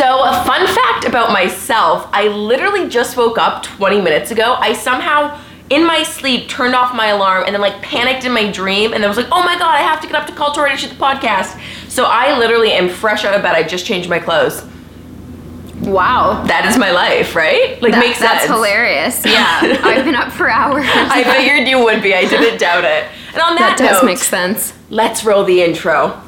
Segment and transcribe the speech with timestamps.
[0.00, 4.54] So, a fun fact about myself I literally just woke up 20 minutes ago.
[4.58, 5.38] I somehow,
[5.68, 9.02] in my sleep, turned off my alarm and then, like, panicked in my dream and
[9.02, 10.76] then was like, oh my god, I have to get up to call Tori to
[10.78, 11.60] shoot the podcast.
[11.90, 13.54] So, I literally am fresh out of bed.
[13.54, 14.64] I just changed my clothes.
[15.82, 16.44] Wow.
[16.46, 17.80] That is my life, right?
[17.82, 18.30] Like, That- makes sense.
[18.30, 19.22] that's hilarious.
[19.26, 19.60] Yeah.
[19.84, 20.86] I've been up for hours.
[20.88, 22.14] I figured you would be.
[22.14, 23.04] I didn't doubt it.
[23.34, 24.72] And on that, that does note, make sense.
[24.88, 26.22] let's roll the intro.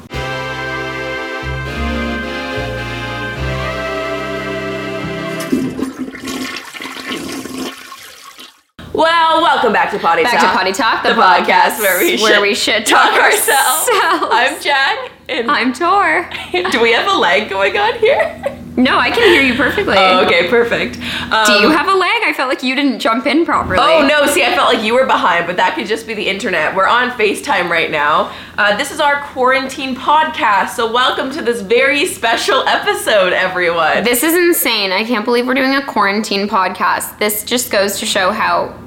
[8.93, 10.33] Well, welcome back to Potty talk.
[10.33, 10.51] Back Talk.
[10.51, 13.89] to Potty Talk, the, the podcast where we where should we should talk talk, ourselves.
[13.89, 14.25] ourselves.
[14.29, 15.11] I'm Jack.
[15.27, 16.29] And I'm Tor.
[16.71, 18.59] do we have a lag going on here?
[18.77, 19.95] No, I can hear you perfectly.
[19.97, 20.97] Oh, okay, perfect.
[21.31, 22.21] Um, Do you have a lag?
[22.23, 23.79] I felt like you didn't jump in properly.
[23.81, 24.27] Oh no!
[24.27, 26.75] See, I felt like you were behind, but that could just be the internet.
[26.75, 28.31] We're on Facetime right now.
[28.59, 34.03] Uh, this is our quarantine podcast, so welcome to this very special episode, everyone.
[34.03, 34.91] This is insane.
[34.91, 37.17] I can't believe we're doing a quarantine podcast.
[37.17, 38.79] This just goes to show how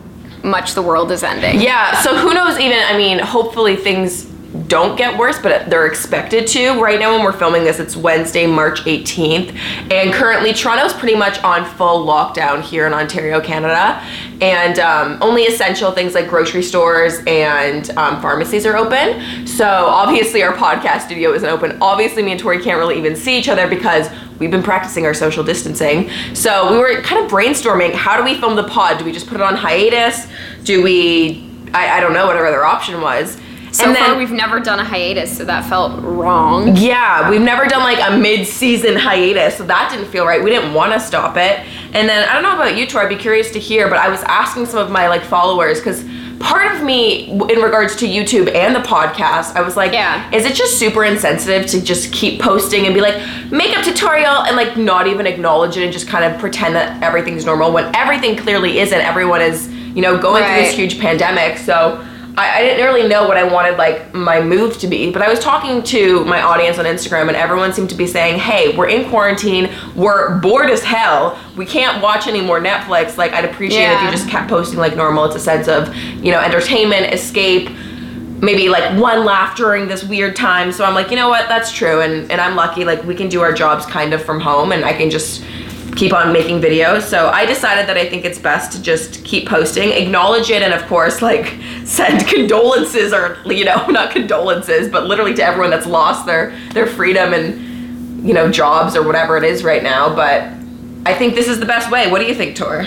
[0.46, 1.60] much the world is ending.
[1.60, 2.00] Yeah.
[2.00, 2.58] So who knows?
[2.58, 4.26] Even I mean, hopefully things
[4.68, 6.80] don't get worse, but they're expected to.
[6.80, 9.56] Right now, when we're filming this, it's Wednesday, March 18th,
[9.90, 14.02] and currently Toronto's pretty much on full lockdown here in Ontario, Canada,
[14.40, 19.46] and um, only essential things like grocery stores and um, pharmacies are open.
[19.46, 21.78] So obviously, our podcast studio isn't open.
[21.80, 24.08] Obviously, me and Tori can't really even see each other because
[24.38, 26.10] we've been practicing our social distancing.
[26.34, 28.98] So we were kind of brainstorming how do we film the pod?
[28.98, 30.26] Do we just put it on hiatus?
[30.64, 33.38] Do we, I, I don't know, whatever other option was.
[33.72, 36.74] So and far, we've never done a hiatus, so that felt wrong.
[36.76, 40.42] yeah, we've never done like a mid-season hiatus, so that didn't feel right.
[40.42, 41.60] We didn't want to stop it.
[41.92, 43.02] And then I don't know about you, Tor.
[43.02, 46.04] I'd be curious to hear, but I was asking some of my like followers because
[46.40, 50.28] part of me, in regards to YouTube and the podcast, I was like, Yeah.
[50.32, 53.16] is it just super insensitive to just keep posting and be like
[53.50, 57.44] makeup tutorial and like not even acknowledge it and just kind of pretend that everything's
[57.44, 58.98] normal when everything clearly isn't.
[59.00, 62.04] Everyone is, you know, going through this huge pandemic, so.
[62.38, 65.28] I, I didn't really know what I wanted like my move to be, but I
[65.28, 68.88] was talking to my audience on Instagram and everyone seemed to be saying, "Hey, we're
[68.88, 69.70] in quarantine.
[69.94, 71.38] We're bored as hell.
[71.56, 73.16] We can't watch any more Netflix.
[73.16, 75.24] Like I'd appreciate if you just kept posting like normal.
[75.24, 77.70] It's a sense of, you know, entertainment, escape,
[78.42, 81.48] maybe like one laugh during this weird time." So I'm like, "You know what?
[81.48, 84.40] That's true." And and I'm lucky like we can do our jobs kind of from
[84.40, 85.42] home and I can just
[85.96, 87.02] keep on making videos.
[87.02, 90.72] So I decided that I think it's best to just keep posting, acknowledge it, and
[90.72, 95.86] of course, like send condolences or you know, not condolences, but literally to everyone that's
[95.86, 100.14] lost their their freedom and you know jobs or whatever it is right now.
[100.14, 100.52] But
[101.06, 102.10] I think this is the best way.
[102.10, 102.86] What do you think, Tor?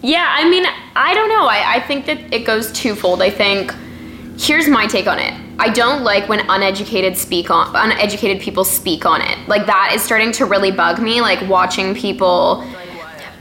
[0.00, 1.46] Yeah, I mean, I don't know.
[1.46, 3.20] I, I think that it goes twofold.
[3.20, 3.74] I think
[4.38, 5.34] here's my take on it.
[5.58, 9.36] I don't like when uneducated speak on uneducated people speak on it.
[9.48, 11.20] Like that is starting to really bug me.
[11.20, 12.64] Like watching people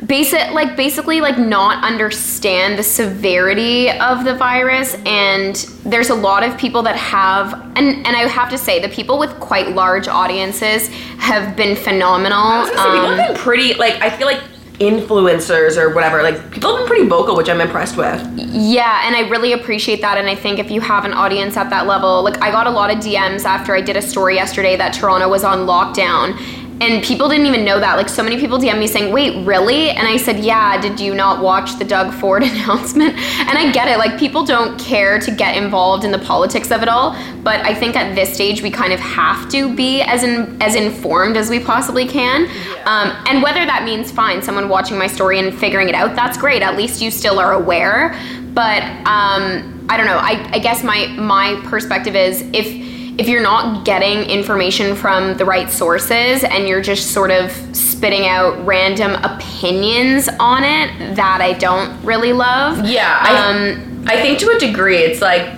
[0.06, 6.44] basic like basically like not understand the severity of the virus and there's a lot
[6.44, 10.08] of people that have and and I have to say the people with quite large
[10.08, 10.88] audiences
[11.18, 12.38] have been phenomenal.
[12.38, 14.42] I was gonna say, people Um, have been pretty like I feel like
[14.80, 19.16] influencers or whatever like people have been pretty vocal which i'm impressed with Yeah, and
[19.16, 20.18] I really appreciate that.
[20.18, 22.70] And I think if you have an audience at that level, like I got a
[22.72, 26.38] lot of DMs after I did a story yesterday that Toronto was on lockdown.
[26.80, 27.98] And people didn't even know that.
[27.98, 31.16] Like so many people DM me saying, "Wait, really?" And I said, "Yeah, did you
[31.16, 33.98] not watch the Doug Ford announcement?" And I get it.
[33.98, 37.74] Like people don't care to get involved in the politics of it all, but I
[37.74, 41.50] think at this stage we kind of have to be as in, as informed as
[41.50, 42.46] we possibly can.
[42.86, 46.38] Um, and whether that means fine, someone watching my story and figuring it out, that's
[46.38, 46.62] great.
[46.62, 48.16] At least you still are aware.
[48.54, 50.18] But um, I don't know.
[50.18, 55.46] I, I guess my my perspective is if if you're not getting information from the
[55.46, 61.54] right sources and you're just sort of spitting out random opinions on it, that I
[61.54, 62.86] don't really love.
[62.86, 65.58] Yeah, I, Um, I think to a degree, it's like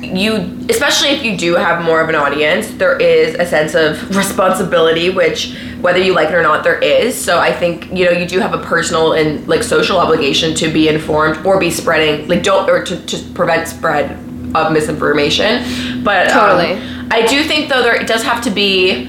[0.00, 4.16] you, especially if you do have more of an audience, there is a sense of
[4.16, 7.20] responsibility, which whether you like it or not, there is.
[7.20, 10.72] So I think you know you do have a personal and like social obligation to
[10.72, 14.16] be informed or be spreading like don't or to, to prevent spread
[14.54, 16.02] of misinformation.
[16.04, 17.06] But um, Totally.
[17.10, 19.08] I do think though there does have to be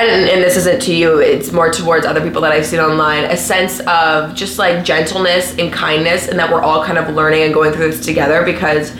[0.00, 3.24] and, and this isn't to you it's more towards other people that i've seen online
[3.24, 7.42] a sense of just like gentleness and kindness and that we're all kind of learning
[7.42, 8.92] and going through this together because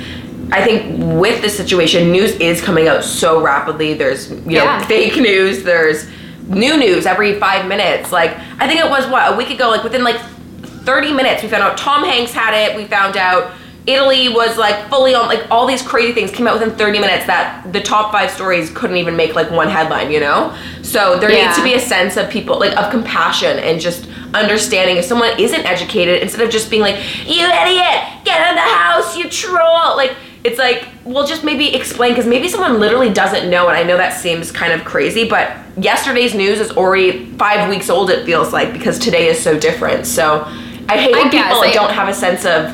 [0.51, 4.85] i think with this situation news is coming out so rapidly there's you know Yeah.
[4.87, 6.09] fake news there's
[6.49, 9.85] new news every five minutes like i think it was what a week ago like
[9.85, 10.21] within like
[10.63, 13.53] 30 minutes we found out tom hanks had it we found out
[13.89, 17.27] Italy was like fully on like all these crazy things came out within 30 minutes
[17.27, 20.55] that the top five stories couldn't even make like one headline, you know?
[20.83, 21.47] So there Yeah.
[21.47, 25.31] needs to be a sense of people like of compassion and just understanding if someone
[25.41, 26.97] isn't educated instead of just being like,
[27.27, 29.97] you idiot, get out of the house, you troll.
[29.97, 30.15] Like
[30.45, 33.97] it's like, well, just maybe explain because maybe someone literally doesn't know, and I know
[33.97, 38.11] that seems kind of crazy, but yesterday's news is already five weeks old.
[38.11, 40.07] It feels like because today is so different.
[40.07, 40.45] So
[40.91, 42.71] I hate when I guess, people I- don't have a sense of,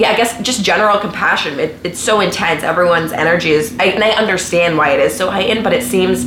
[0.00, 1.60] yeah, I guess just general compassion.
[1.60, 2.62] It, it's so intense.
[2.62, 6.22] Everyone's energy is, I, and I understand why it is so heightened, but it seems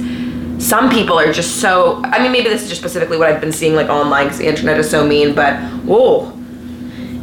[0.63, 1.99] some people are just so.
[2.05, 4.47] I mean, maybe this is just specifically what I've been seeing like online because the
[4.47, 6.31] internet is so mean, but whoa,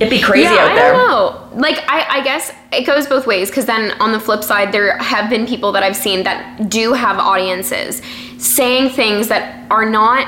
[0.01, 0.93] it'd be crazy yeah, out I there.
[0.93, 1.49] don't know.
[1.55, 4.99] Like, I, I guess it goes both ways because then on the flip side, there
[4.99, 8.03] have been people that I've seen that do have audiences
[8.39, 10.27] saying things that are not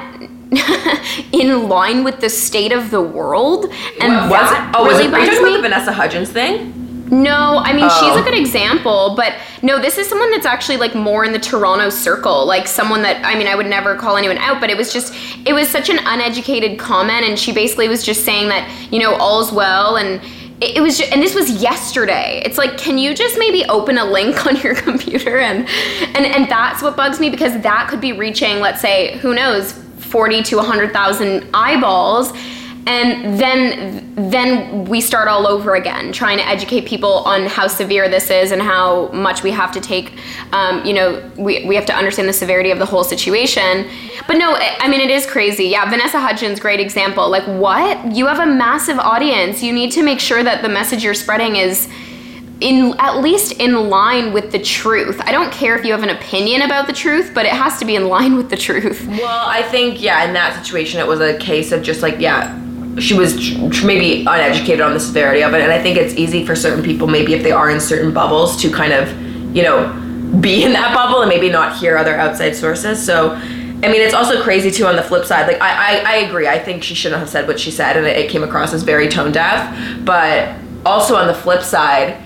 [1.33, 3.65] in line with the state of the world,
[4.01, 4.79] and was that it?
[4.79, 5.15] Oh, was really it?
[5.15, 5.49] Are you talking me.
[5.51, 6.79] about the Vanessa Hudgens thing?
[7.11, 8.21] No, I mean she's Oh.
[8.21, 11.91] a good example, but no, this is someone that's actually like more in the Toronto
[11.91, 14.93] circle, like someone that I mean I would never call anyone out, but it was
[14.93, 15.15] just
[15.47, 19.15] it was such an uneducated comment, and she basically was just saying that you know
[19.17, 20.23] all's well, and
[20.63, 22.41] it, it was just, and this was yesterday.
[22.47, 25.69] It's like can you just maybe open a link on your computer and
[26.17, 29.75] and and that's what bugs me because that could be reaching let's say who knows
[30.13, 32.33] forty to hundred thousand eyeballs
[32.87, 38.09] and then then we start all over again trying to educate people on how severe
[38.09, 40.13] this is and how much we have to take
[40.53, 43.89] um, you know we, we have to understand the severity of the whole situation.
[44.27, 45.67] But no I mean it is crazy.
[45.67, 47.31] Yeah vanessa hudgens great example.
[47.31, 48.13] Like what?
[48.13, 49.63] You have a massive audience.
[49.63, 51.89] You need to make sure that the message you're spreading is
[52.63, 56.11] in at least in line with the truth i don't care if you have an
[56.11, 59.49] opinion about the truth but it has to be in line with the truth Well,
[59.49, 62.59] I think yeah, in that situation, it was a case of just like yeah,
[62.99, 66.45] she was tr- maybe uneducated on the severity of it, and I think it's easy
[66.47, 69.11] for certain people, maybe if they are in certain bubbles, to kind of
[69.55, 69.93] you know
[70.41, 73.05] be in that bubble and maybe not hear other outside sources.
[73.05, 73.39] So.
[73.85, 75.49] I mean, it's also crazy too on the flip side.
[75.49, 76.47] Like, I, I, I agree.
[76.47, 78.85] I think she shouldn't have said what she said, and it, it came across as
[78.85, 79.77] very tone deaf.
[80.05, 80.55] But
[80.87, 82.23] also on the flip side,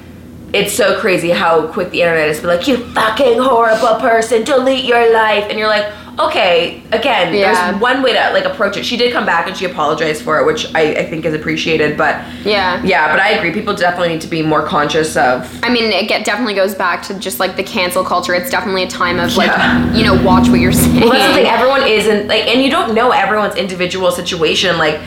[0.52, 4.44] it's so crazy how quick the internet is to be like, you fucking horrible person,
[4.44, 5.44] delete your life.
[5.50, 7.70] And you're like, okay, again, Yeah.
[7.72, 8.86] there's one way to like approach it.
[8.86, 11.98] She did come back and she apologized for it, which I, I think is appreciated.
[11.98, 13.52] But yeah yeah, but I agree.
[13.52, 15.46] People definitely need to be more conscious of.
[15.62, 18.32] I mean, it get, definitely goes back to just like the cancel culture.
[18.32, 19.92] It's definitely a time of like, Yeah.
[19.94, 21.00] you know, watch what you're saying.
[21.00, 21.46] Well, that's the thing.
[21.46, 24.78] Everyone isn't like, and you don't know everyone's individual situation.
[24.78, 25.00] Like,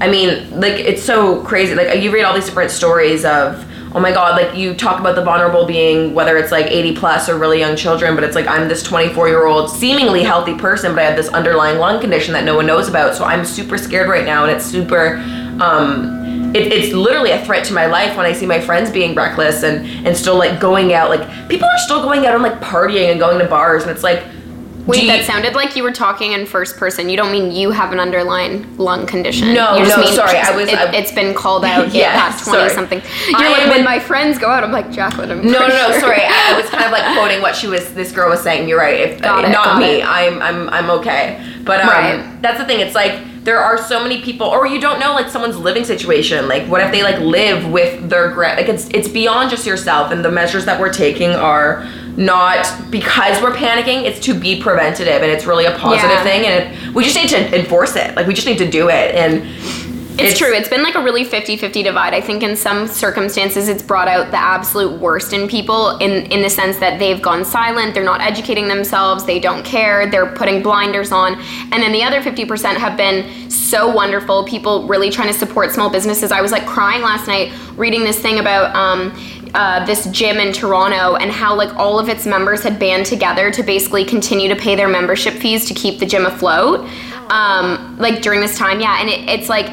[0.00, 1.74] I mean, like it's so crazy.
[1.74, 3.64] Like you read all these different stories of,
[3.96, 7.30] oh my god, like you talk about the vulnerable being whether it's like 80 plus
[7.30, 10.94] or really young children, but it's like I'm this 24 year old seemingly healthy person,
[10.94, 13.14] but I have this underlying lung condition that no one knows about.
[13.14, 15.16] So I'm super scared right now, and it's super.
[15.60, 19.14] Um, it, it's literally a threat to my life when I see my friends being
[19.14, 21.08] reckless and and still like going out.
[21.08, 24.02] Like people are still going out and like partying and going to bars, and it's
[24.02, 24.22] like.
[24.86, 27.08] Wait, you- that sounded like you were talking in first person.
[27.08, 29.52] You don't mean you have an underlying lung condition.
[29.52, 31.92] No, you just no, mean sorry, I was- It, I- has been called out.
[31.92, 32.70] Yeah, Yeah, past twenty sorry.
[32.74, 33.02] something.
[33.28, 34.62] You're like when my friends go out.
[34.62, 35.30] I'm like Jacqueline.
[35.32, 35.90] I'm No, no, no.
[35.92, 37.92] sure." Sorry, I, I was kind of like quoting what she was.
[37.94, 38.68] This girl was saying.
[38.68, 39.00] You're right.
[39.00, 40.04] If Got uh, it, not got me, it.
[40.06, 41.44] I'm, I'm, I'm okay.
[41.64, 42.42] But um, Right.
[42.42, 42.80] that's the thing.
[42.80, 46.48] It's like there are so many people, or you don't know like someone's living situation.
[46.48, 50.10] Like, what if they like live with their gra- like it's it's beyond just yourself,
[50.12, 54.04] and the measures that we're taking are not because we're panicking.
[54.04, 56.22] It's to be preventative, and it's really a positive Yeah.
[56.24, 56.46] thing.
[56.46, 58.16] And it, we just need to enforce it.
[58.16, 59.14] Like we just need to do it.
[59.14, 59.42] And
[60.18, 60.50] It's, true.
[60.54, 62.14] It's been like a really 50-50 divide.
[62.14, 66.40] I think in some circumstances it's brought out the absolute worst in people in in
[66.40, 70.62] the sense that they've gone silent, they're not educating themselves, they don't care, they're putting
[70.62, 71.34] blinders on.
[71.70, 75.90] And then the other 50% have been so wonderful, people really trying to support small
[75.90, 76.32] businesses.
[76.32, 79.12] I was like crying last night reading this thing about um
[79.56, 83.50] uh, this gym in Toronto and how like all of its members had band together
[83.50, 86.88] to basically continue to pay their membership fees to keep the gym afloat.
[87.30, 89.66] Um, like during this time yeah and it, it's like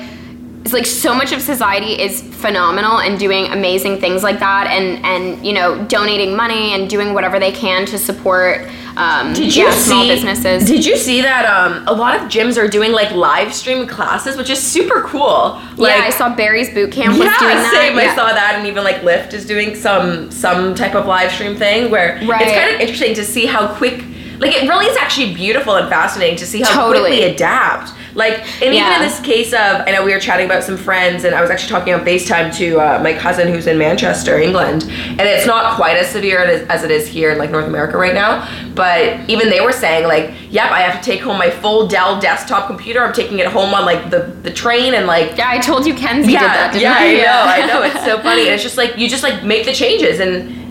[0.63, 5.03] it's like so much of society is phenomenal and doing amazing things like that and
[5.05, 9.63] and you know donating money and doing whatever they can to support um, Did you
[9.63, 12.91] yeah, see, small businesses Did you see that um, a lot of gyms are doing
[12.91, 15.59] like live stream classes, which is super cool.
[15.77, 17.97] Like, yeah i saw barry's boot camp was yeah, doing that same.
[17.97, 21.55] I saw that, and even like Lyft is doing some some type of live stream
[21.55, 22.41] thing where Right.
[22.43, 24.03] it's kind of interesting to see how quick.
[24.39, 27.09] Like it really is actually beautiful and fascinating to see how Totally.
[27.11, 27.93] quickly adapt.
[28.15, 31.23] Like, and even in this case of, I know we were chatting about some friends,
[31.23, 34.83] and I was actually talking on FaceTime to uh, my cousin who's in Manchester, England,
[34.83, 38.13] and it's not quite as severe as, it is here in like North America right
[38.13, 38.47] now.
[38.75, 42.19] But even they were saying like, yep, I have to take home my full Dell
[42.19, 43.01] desktop computer.
[43.01, 45.93] I'm taking it home on like the the train, and like Yeah, I told you
[45.93, 46.75] Kenzie did that.
[46.79, 47.05] Yeah, I?
[47.05, 47.81] I know, I know.
[47.83, 48.43] It's so funny.
[48.43, 50.62] And it's just like you just like make the changes, and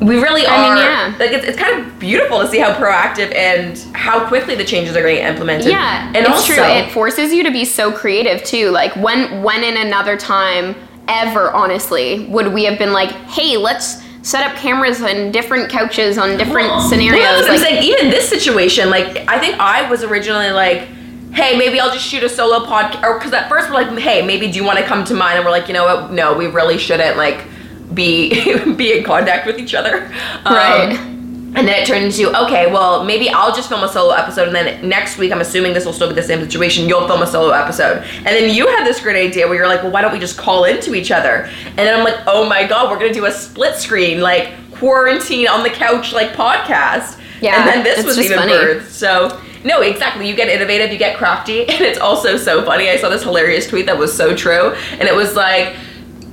[0.00, 0.74] we really I are.
[0.74, 1.16] mean, yeah.
[1.18, 4.96] Like it's, it's kind of beautiful to see how proactive and how quickly the changes
[4.96, 5.68] are getting implemented.
[5.70, 6.64] Yeah, and it's also, true.
[6.64, 8.70] It forces you to be so creative too.
[8.70, 10.74] Like when when in another time
[11.08, 16.18] ever, honestly, would we have been like, hey, let's set up cameras on different couches
[16.18, 17.22] on different Well, scenarios?
[17.22, 17.84] that's what I'm like, saying.
[17.84, 20.88] Even this situation, like I think I was originally like.
[21.32, 23.02] Hey, maybe I'll just shoot a solo podcast.
[23.02, 25.34] Or because at first we're like, hey, maybe do you want to come to mine?
[25.34, 26.12] And we're like, you know what?
[26.12, 27.44] No, we really shouldn't like
[27.92, 30.06] be be in contact with each other.
[30.44, 31.10] Um, Right.
[31.56, 34.56] And then it turned into, okay, well, maybe I'll just film a solo episode, and
[34.56, 36.88] then next week, I'm assuming this will still be the same situation.
[36.88, 39.84] You'll film a solo episode, and then you had this great idea where you're like,
[39.84, 41.48] well, why don't we just call into each other?
[41.64, 45.46] And then I'm like, oh my god, we're gonna do a split screen, like quarantine
[45.46, 47.20] on the couch, like podcast.
[47.40, 48.52] Yeah, and then this was even funny.
[48.52, 48.86] birthed.
[48.88, 50.28] So no, exactly.
[50.28, 52.90] You get innovative, you get crafty, and it's also so funny.
[52.90, 55.76] I saw this hilarious tweet that was so true, and it was like.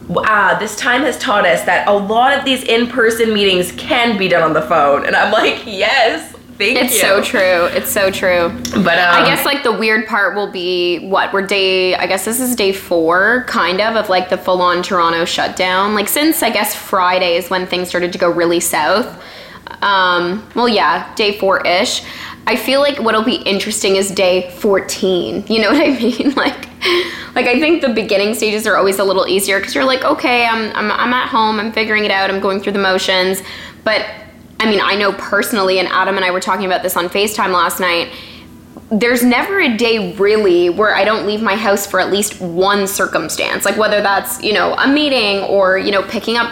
[0.10, 4.28] Ah, this time has taught us that a lot of these in-person meetings can be
[4.28, 6.86] done on the phone, and I'm like, yes, thank you.
[6.86, 7.66] it's so true.
[7.76, 8.50] It's so true.
[8.84, 11.96] But um, I guess like the weird part will be what we're day.
[11.96, 15.94] I guess this is day four, kind of, of like the full-on Toronto shutdown.
[15.96, 19.24] Like since I guess Friday is when things started to go really south.
[19.82, 22.04] Um, well, yeah, day four-ish.
[22.48, 25.46] I feel like what'll be interesting is day 14.
[25.48, 26.34] You know what I mean?
[26.36, 26.68] Like,
[27.36, 30.46] like I think the beginning stages are always a little easier because you're like, okay,
[30.46, 33.42] I'm, I'm I'm at home, I'm figuring it out, I'm going through the motions.
[33.84, 34.06] But
[34.60, 37.54] I mean, I know personally, and Adam and I were talking about this on FaceTime
[37.54, 38.12] last night
[38.92, 42.86] there's never a day really where I don't leave my house for at least one
[42.88, 43.64] circumstance.
[43.64, 46.52] Like whether that's, you know, a meeting or, you know, picking up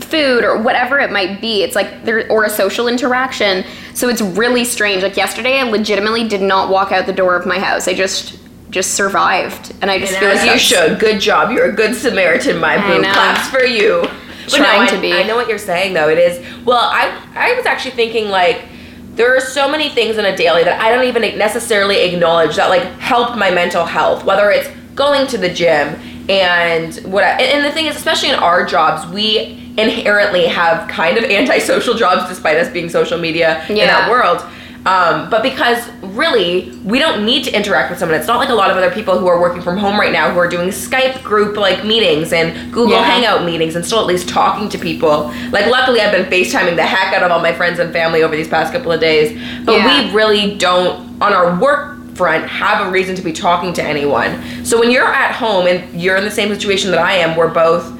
[0.00, 1.62] food or whatever it might be.
[1.62, 3.64] It's like there or a social interaction.
[3.96, 5.02] So it's really strange.
[5.02, 7.88] Like yesterday I legitimately did not walk out the door of my house.
[7.88, 8.38] I just
[8.68, 9.74] just survived.
[9.80, 11.00] And I just and feel as like you should.
[11.00, 11.50] Good job.
[11.50, 13.00] You're a good Samaritan, my boo.
[13.00, 14.02] Claps for you.
[14.02, 15.12] But Trying no, I, to be.
[15.14, 16.10] I know what you're saying though.
[16.10, 16.44] It is.
[16.66, 18.66] Well, I I was actually thinking like
[19.14, 22.68] there are so many things in a daily that I don't even necessarily acknowledge that
[22.68, 24.24] like help my mental health.
[24.24, 25.98] Whether it's going to the gym
[26.28, 31.18] and what I, and the thing is especially in our jobs we inherently have kind
[31.18, 34.44] of antisocial jobs despite us being social media in that world.
[34.86, 38.16] Um, but because really we don't need to interact with someone.
[38.16, 40.30] It's not like a lot of other people who are working from home right now
[40.30, 43.02] who are doing skype group like meetings and google Yeah.
[43.02, 45.32] hangout meetings and still at least talking to people.
[45.50, 48.36] Like luckily i've been facetiming the heck out of all my friends and family over
[48.36, 49.36] these past couple of days.
[49.64, 50.06] But Yeah.
[50.08, 54.40] we really don't on our work front have a reason to be talking to anyone.
[54.64, 57.48] So when you're at home and you're in the same situation that i am we're
[57.48, 57.92] both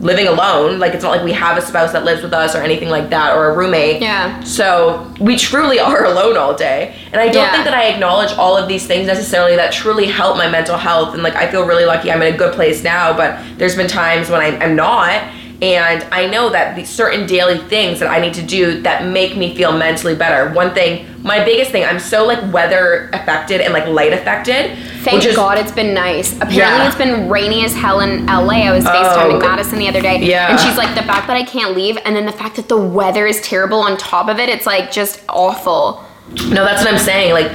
[0.00, 2.58] living alone like it's not like we have a spouse that lives with us or
[2.58, 4.38] anything like that or a roommate Yeah.
[4.44, 6.94] so we truly are alone all day.
[7.12, 7.50] And I don't Yeah.
[7.52, 11.14] think that I acknowledge all of these things necessarily that truly help my mental health.
[11.14, 13.88] And like I feel really lucky I'm in a good place now, but there's been
[13.88, 15.20] times when I'm, I'm not.
[15.60, 19.36] And I know that these certain daily things that I need to do that make
[19.36, 20.52] me feel mentally better.
[20.54, 24.78] One thing, my biggest thing, I'm so like weather affected and like light affected.
[25.04, 26.32] Thank is- God it's been nice.
[26.34, 26.86] Apparently Yeah.
[26.86, 28.66] it's been rainy as hell in LA.
[28.66, 29.38] I was FaceTiming Oh.
[29.38, 30.18] Madison the other day.
[30.20, 30.50] Yeah.
[30.50, 32.76] And she's like, the fact that I can't leave and then the fact that the
[32.76, 36.04] weather is terrible on top of it, it's like just awful.
[36.48, 37.32] No, that's what I'm saying.
[37.32, 37.50] Like,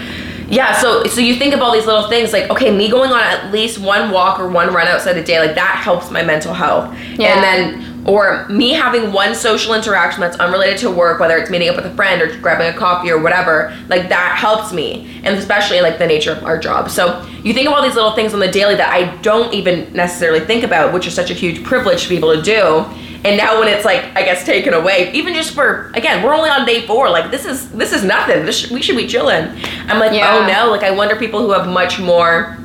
[0.50, 0.74] yeah.
[0.78, 2.34] So, so you think of all these little things.
[2.34, 5.40] Like, okay, me going on at least one walk or one run outside a day,
[5.40, 6.96] like that helps my mental health.
[7.18, 7.34] Yeah.
[7.36, 11.70] And then, or me having one social interaction that's unrelated to work, whether it's meeting
[11.70, 15.22] up with a friend or grabbing a coffee or whatever, like that helps me.
[15.24, 16.90] And especially like the nature of our job.
[16.90, 19.94] So you think of all these little things on the daily that I don't even
[19.94, 22.86] necessarily think about, which is such a huge privilege to be able to do.
[23.26, 26.50] And now when it's like I guess taken away, even just for again, we're only
[26.50, 27.10] on day four.
[27.10, 28.46] Like this is this is nothing.
[28.46, 29.46] This sh- we should be chilling.
[29.88, 30.40] I'm like, oh, Yeah.
[30.40, 30.70] oh no.
[30.72, 32.58] Like I wonder people who have much more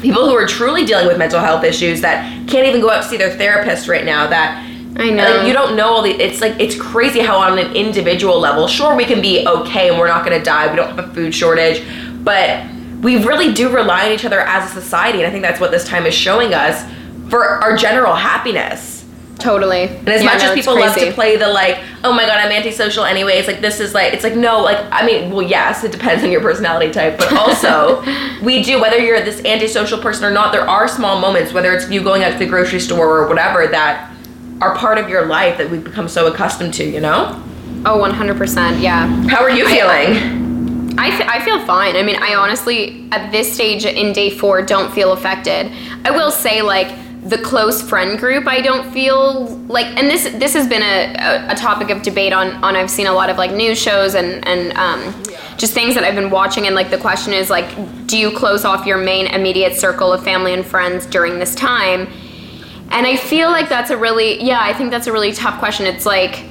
[0.00, 3.08] people who are truly dealing with mental health issues that can't even go out to
[3.10, 4.26] see their therapist right now.
[4.26, 4.62] That
[4.98, 5.36] I uh, know.
[5.36, 6.10] like, you don't know all the.
[6.10, 9.98] It's like it's crazy how on an individual level, sure we can be okay and
[9.98, 10.70] we're not going to die.
[10.70, 11.82] We don't have a food shortage,
[12.24, 12.66] but
[13.02, 15.70] we really do rely on each other as a society, and I think that's what
[15.70, 16.82] this time is showing us
[17.28, 19.04] for our general happiness.
[19.38, 19.82] Totally.
[19.82, 22.38] And as Yeah, much no, as people love to play the like, oh my god,
[22.38, 25.84] I'm antisocial anyways, like this is like, it's like, no, like, I mean, well, yes,
[25.84, 28.02] it depends on your personality type, but also,
[28.42, 31.90] we do, whether you're this antisocial person or not, there are small moments, whether it's
[31.90, 34.15] you going out to the grocery store or whatever, that
[34.60, 37.42] are part of your life that we've become so accustomed to, you know?
[37.84, 38.80] Oh, 100%.
[38.80, 39.06] Yeah.
[39.28, 40.36] How are you feeling?
[40.98, 41.96] I, feel fine.
[41.96, 45.70] I mean, I honestly, at this stage in day four, don't feel affected.
[46.04, 46.88] I will say, like,
[47.28, 51.52] the close friend group, I don't feel like, and this this has been a, a,
[51.52, 52.76] a topic of debate on on.
[52.76, 55.22] I've seen a lot of like news shows and and um,
[55.56, 57.66] just things that I've been watching, and like the question is like,
[58.06, 62.06] do you close off your main immediate circle of family and friends during this time?
[62.90, 65.86] And I feel like that's a really, yeah, I think that's a really tough question.
[65.86, 66.44] It's like,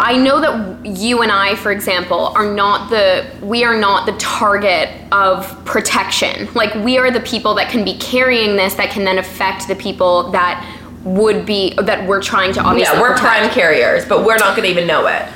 [0.00, 4.12] I know that you and I, for example, are not the, we are not the
[4.18, 6.48] target of protection.
[6.54, 9.76] Like, we are the people that can be carrying this that can then affect the
[9.76, 10.66] people that
[11.04, 13.26] would be, that we're trying to obviously Yeah, we're protect.
[13.42, 15.28] prime carriers, but we're not going to even know it.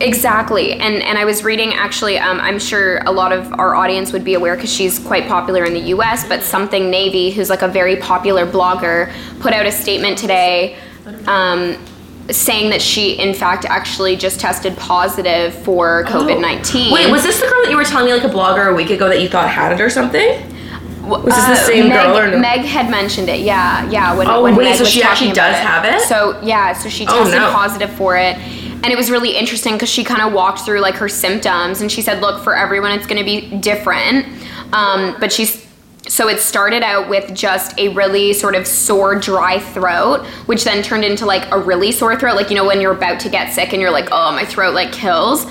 [0.00, 2.18] Exactly, and and I was reading actually.
[2.18, 5.64] Um, I'm sure a lot of our audience would be aware because she's quite popular
[5.64, 6.26] in the U.S.
[6.26, 10.76] But Something Navy, who's like a very popular blogger, put out a statement today,
[11.26, 11.76] um,
[12.30, 16.90] saying that she in fact actually just tested positive for COVID nineteen.
[16.90, 16.94] Oh.
[16.94, 18.90] Wait, was this the girl that you were telling me like a blogger a week
[18.90, 20.46] ago that you thought had it or something?
[21.06, 22.38] Was this the same Uh, Meg, girl or no?
[22.38, 23.40] Meg had mentioned it.
[23.40, 24.14] Yeah, yeah.
[24.16, 26.00] When, Oh, when wait, Meg so was she actually does have it?
[26.08, 27.50] So yeah, so she Oh, tested no.
[27.50, 28.36] positive for it,
[28.82, 31.90] and it was really interesting because she kind of walked through like her symptoms, and
[31.90, 34.26] she said, "Look, for everyone, it's going to be different."
[34.72, 35.66] Um, but she's
[36.08, 40.82] so it started out with just a really sort of sore, dry throat, which then
[40.82, 43.52] turned into like a really sore throat, like you know when you're about to get
[43.52, 45.46] sick and you're like, "Oh, my throat like kills."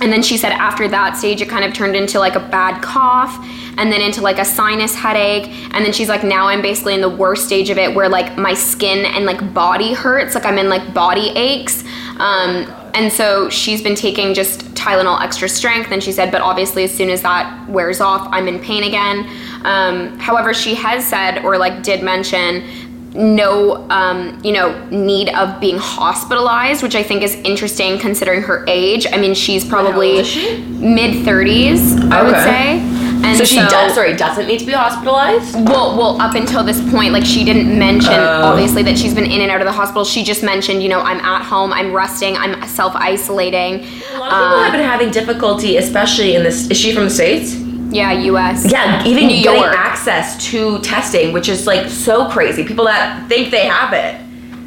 [0.00, 2.82] And then she said after that stage, it kind of turned into like a bad
[2.82, 3.38] cough
[3.78, 5.48] and then into like a sinus headache.
[5.72, 8.36] And then she's like, now I'm basically in the worst stage of it where like
[8.36, 10.34] my skin and like body hurts.
[10.34, 11.84] Like I'm in like body aches.
[12.18, 15.90] Um, and so she's been taking just Tylenol extra strength.
[15.90, 19.28] And she said, but obviously, as soon as that wears off, I'm in pain again.
[19.64, 22.83] Um, however, she has said or like did mention
[23.14, 28.64] no um, you know need of being hospitalized which i think is interesting considering her
[28.68, 30.58] age i mean she's probably she?
[30.62, 32.80] mid 30s i would say
[33.24, 35.54] and So she does, sorry, doesn't need to be hospitalized?
[35.54, 38.42] well, well, up until this point, like she didn't mention Oh.
[38.52, 40.04] obviously that she's been in and out of the hospital.
[40.04, 43.76] She just mentioned, you know, I'm at home, I'm resting, I'm self isolating.
[43.76, 46.68] A lot of people have been having difficulty, especially in this.
[46.70, 47.54] Is she from the States?
[47.94, 48.70] Yeah, U.S.
[48.70, 49.74] Yeah, even New getting York.
[49.76, 52.64] access to testing, which is like so crazy.
[52.64, 54.16] People that think they have it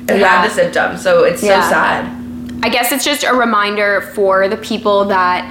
[0.10, 0.28] and Yeah.
[0.28, 1.02] have the symptoms.
[1.02, 1.62] So it's Yeah.
[1.64, 2.06] so sad.
[2.64, 5.46] I guess it's just a reminder for the people that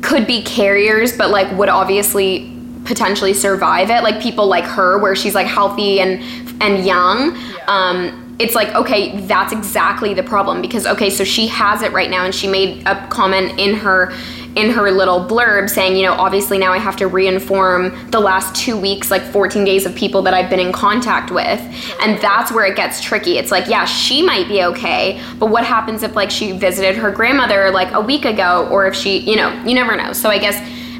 [0.00, 4.02] could be carriers, but like would obviously potentially survive it.
[4.04, 6.22] Like people like her, where she's like healthy and
[6.60, 7.36] and young.
[7.66, 12.10] Um, it's like okay, that's exactly the problem because okay, so she has it right
[12.10, 14.12] now, and she made a comment in her
[14.56, 18.54] in her little blurb saying, you know, obviously now I have to reinform the last
[18.54, 21.60] two weeks, like 14 days of people that I've been in contact with.
[22.00, 23.38] And that's where it gets tricky.
[23.38, 27.10] It's like, yeah, she might be okay, but what happens if like she visited her
[27.10, 30.12] grandmother like a week ago or if she, you know, you never know.
[30.12, 30.56] So I guess,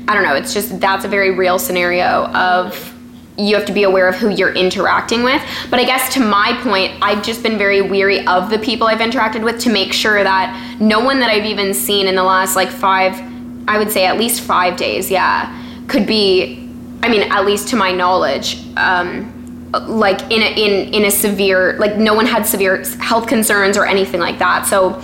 [0.08, 2.92] I don't know, it's just that's a very real scenario of
[3.38, 5.42] you have to be aware of who you're interacting with.
[5.70, 9.00] But I guess to my point, I've just been very weary of the people I've
[9.00, 12.56] interacted with to make sure that no one that I've even seen in the last
[12.56, 13.31] like five,
[13.68, 15.51] I would say at least five days, yeah,
[15.88, 16.68] could be,
[17.03, 21.79] I mean, at least to my knowledge, um, like in a, in in a severe,
[21.79, 24.66] like no one had severe health concerns or anything like that.
[24.66, 25.01] So.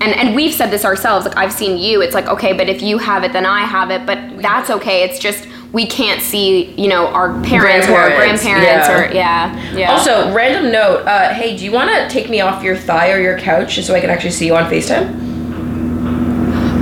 [0.00, 2.82] And, and we've said this ourselves like i've seen you it's like okay but if
[2.82, 6.72] you have it then i have it but that's okay it's just we can't see
[6.72, 8.98] you know our parents or our Grandparents, yeah.
[8.98, 11.06] or yeah yeah Also, random note.
[11.06, 13.88] Uh, hey, do you want to take me off your thigh or your couch just
[13.88, 15.31] so I can actually see you on Facetime?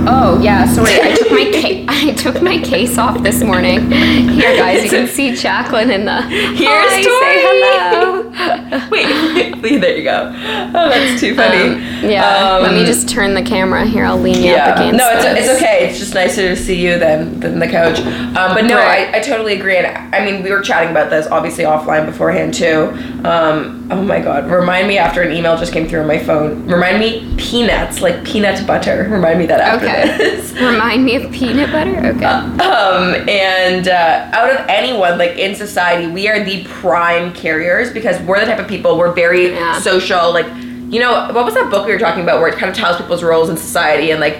[0.07, 4.55] Oh yeah sorry i took my ca- i took my case off this morning here
[4.57, 7.19] guys you can see jacqueline in the Here's Hi, Tori.
[7.19, 8.21] say hello
[9.61, 10.31] Wait, there you go.
[10.33, 11.75] Oh, that's too funny.
[11.75, 14.73] Um, yeah let me Um, just turn the camera here i'll lean you up Yeah.
[14.75, 15.49] against No, it's, this.
[15.49, 15.89] it's okay.
[15.89, 17.99] It's just nicer to see you than than the couch.
[17.99, 19.13] Um, but no, Right.
[19.13, 19.77] I, I totally agree.
[19.77, 19.85] And
[20.15, 22.89] I mean, we were chatting about this obviously offline beforehand too.
[23.23, 26.65] Um, oh my god, remind me after an email just came through on my phone.
[26.67, 29.07] Remind me peanuts, like peanut butter.
[29.09, 30.51] Remind me that after okay this.
[30.59, 36.07] remind me of peanut butter okay Um, and uh, out of anyone, like in society,
[36.07, 39.79] we are the prime carriers because we're the type of people, we're very Yeah.
[39.79, 40.31] social.
[40.31, 40.47] Like,
[40.89, 42.97] you know, what was that book we were talking about where it kind of tells
[42.97, 44.39] people's roles in society and like,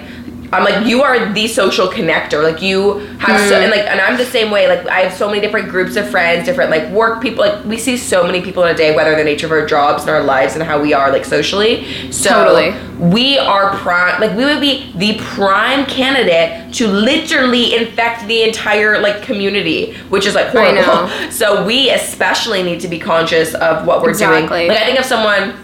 [0.52, 2.42] I'm like, you are the social connector.
[2.42, 4.68] Like, you have so, and like, and I'm the same way.
[4.68, 7.44] Like, I have so many different groups of friends, different like work people.
[7.44, 10.02] Like, we see so many people in a day, whether the nature of our jobs
[10.02, 12.10] and our lives and how we are like socially.
[12.12, 12.74] So, Totally.
[12.98, 19.00] we are prime like we would be the prime candidate to literally infect the entire
[19.00, 21.30] like community which is like I horrible know.
[21.30, 24.58] so we especially need to be conscious of what we're Exactly.
[24.60, 25.54] doing like i think of someone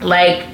[0.00, 0.46] like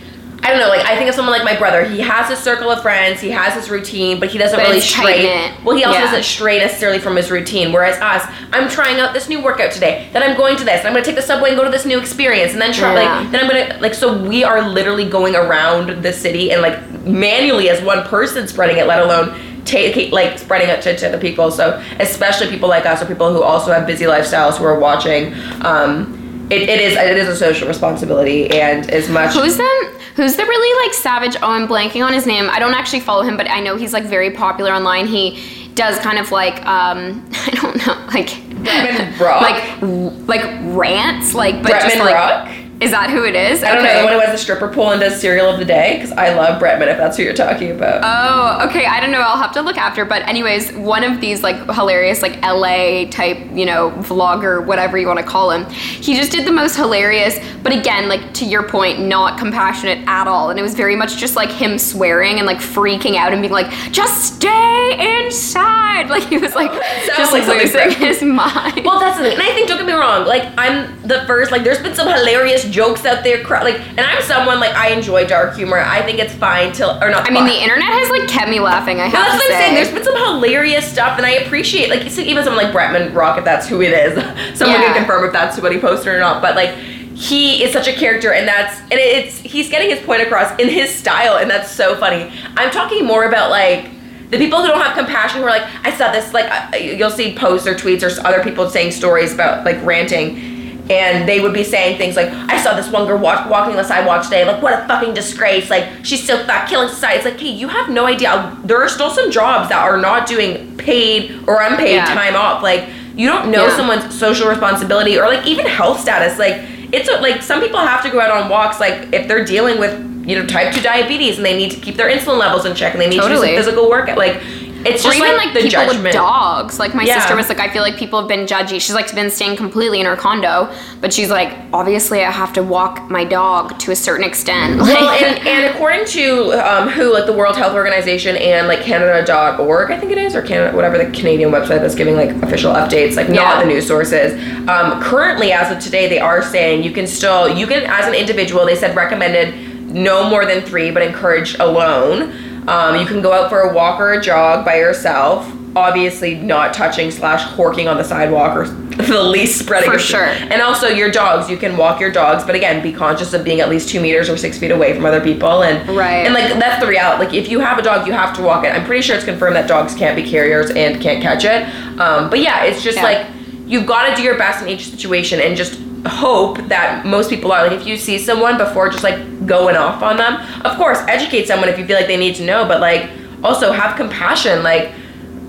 [0.42, 1.85] I don't know, like I think of someone like my brother.
[1.85, 4.81] He has his circle of friends, he has his routine, but he doesn't But really
[4.81, 5.22] stray.
[5.26, 5.64] tight-knit.
[5.64, 6.07] Well, he also Yeah.
[6.07, 7.72] doesn't stray necessarily from his routine.
[7.72, 10.09] Whereas us, I'm trying out this new workout today.
[10.14, 10.79] Then I'm going to this.
[10.81, 12.94] And I'm gonna take the subway and go to this new experience, and then try
[12.94, 13.18] Yeah.
[13.20, 16.79] like then I'm gonna like so we are literally going around the city and like
[17.05, 19.35] manually as one person spreading it, let alone
[19.66, 21.50] take like spreading it to, to the people.
[21.50, 25.35] So especially people like us or people who also have busy lifestyles who are watching.
[25.62, 26.16] Um,
[26.50, 30.44] it, it is it is a social responsibility, and as much Who's the Who's the
[30.44, 31.36] really like savage?
[31.36, 32.50] Oh, I'm blanking on his name.
[32.50, 35.06] I don't actually follow him, but I know he's like very popular online.
[35.06, 39.40] He does kind of like um I don't know like Bretman Rock?
[40.28, 42.48] like like rants like but just Bretman like Rock?
[42.80, 43.62] Is that who it is?
[43.62, 45.66] I don't know the one who has the stripper pole and does cereal of the
[45.66, 48.00] day because I love Bretman if that's who you're talking about.
[48.02, 48.86] Oh, okay.
[48.86, 49.20] I don't know.
[49.20, 50.06] I'll have to look after.
[50.06, 55.06] But anyways, one of these like hilarious like LA type, you know, vlogger, whatever you
[55.06, 55.68] want to call him.
[55.70, 60.26] He just did the most hilarious, but again, like to your point, not compassionate at
[60.26, 60.48] all.
[60.48, 63.52] And it was very much just like him swearing and like freaking out and being
[63.52, 66.72] like, "Just stay inside." Like he was like
[67.16, 68.86] just like losing his mind.
[68.86, 70.26] Well, that's the thing, and I think don't get me wrong.
[70.26, 71.52] Like I'm the first.
[71.52, 73.42] Like there's been some hilarious jokes out there.
[73.44, 75.78] cra- Like, and I'm someone like I enjoy dark humor.
[75.80, 77.28] I think it's fine till or not.
[77.28, 79.00] I mean, the internet has like kept me laughing.
[79.00, 79.59] I have No, that's to what I'm say.
[79.59, 79.74] saying.
[79.74, 83.44] There's been some hilarious stuff, and I appreciate like even someone like Bretman Rock, if
[83.44, 84.14] that's who it is.
[84.59, 84.87] Someone Yeah.
[84.88, 86.40] can confirm if that's what he posted or not.
[86.42, 86.70] But like
[87.14, 90.68] he is such a character, and that's and it's he's getting his point across in
[90.68, 92.33] his style, and that's so funny.
[92.56, 93.88] I'm talking more about like.
[94.30, 96.48] The people who don't have compassion, who are like, I saw this, like,
[96.80, 100.49] you'll see posts or tweets or other people saying stories about, like, ranting,
[100.90, 103.85] and they would be saying things like, I saw this one girl walk, walking the
[103.85, 107.18] sidewalk today, like, what a fucking disgrace, like, she's so fat, killing society.
[107.18, 108.57] It's like, hey, you have no idea.
[108.64, 112.05] There are still some jobs that are not doing paid or unpaid Yeah.
[112.07, 112.62] time off.
[112.62, 113.76] Like, you don't know Yeah.
[113.76, 116.38] someone's social responsibility or, like, even health status.
[116.38, 116.61] Like,
[116.92, 119.79] it's a, like, some people have to go out on walks, like, if they're dealing
[119.79, 119.94] with,
[120.26, 122.92] you know, type 2 diabetes and they need to keep their insulin levels in check
[122.94, 124.09] and they need to do some physical work.
[124.16, 124.40] Like,
[124.86, 126.04] it's or just even like, like, the people judgment.
[126.04, 126.78] with dogs.
[126.78, 127.18] Like my Yeah.
[127.20, 128.80] sister was like, I feel like people have been judgy.
[128.80, 132.62] She's like been staying completely in her condo, but she's like, obviously I have to
[132.62, 134.80] walk my dog to a certain extent.
[134.80, 138.80] well, Like- and, and according to um, WHO, like the World Health Organization and like
[138.82, 142.72] Canada.org, I think it is, or Canada, whatever the Canadian website that's giving like official
[142.72, 143.60] updates, like not Yeah.
[143.60, 144.32] the news sources.
[144.68, 148.14] Um, currently, as of today, they are saying you can still, you can, as an
[148.14, 149.54] individual, they said recommended
[149.92, 152.32] no more than three, but encouraged alone.
[152.68, 155.51] Um, you can go out for a walk or a jog by yourself.
[155.77, 158.66] Obviously, not touching slash horking on the sidewalk or
[159.05, 159.90] the least spreading.
[159.90, 160.25] For sure.
[160.25, 163.61] and also your dogs, you can walk your dogs, but again, be conscious of being
[163.61, 165.62] at least two meters or six feet away from other people.
[165.62, 166.25] And Right.
[166.27, 167.25] and like that's the reality.
[167.25, 168.75] Like if you have a dog, you have to walk it.
[168.75, 171.62] I'm pretty sure it's confirmed that dogs can't be carriers and can't catch it.
[172.01, 173.05] Um, but yeah, it's just Yeah.
[173.05, 173.27] like
[173.66, 177.52] you've got to do your best in each situation and just hope that most people
[177.52, 177.66] are.
[177.66, 180.34] Like if you see someone before just like going off on them
[180.64, 183.10] of course educate someone if you feel like they need to know but like
[183.42, 184.92] also have compassion like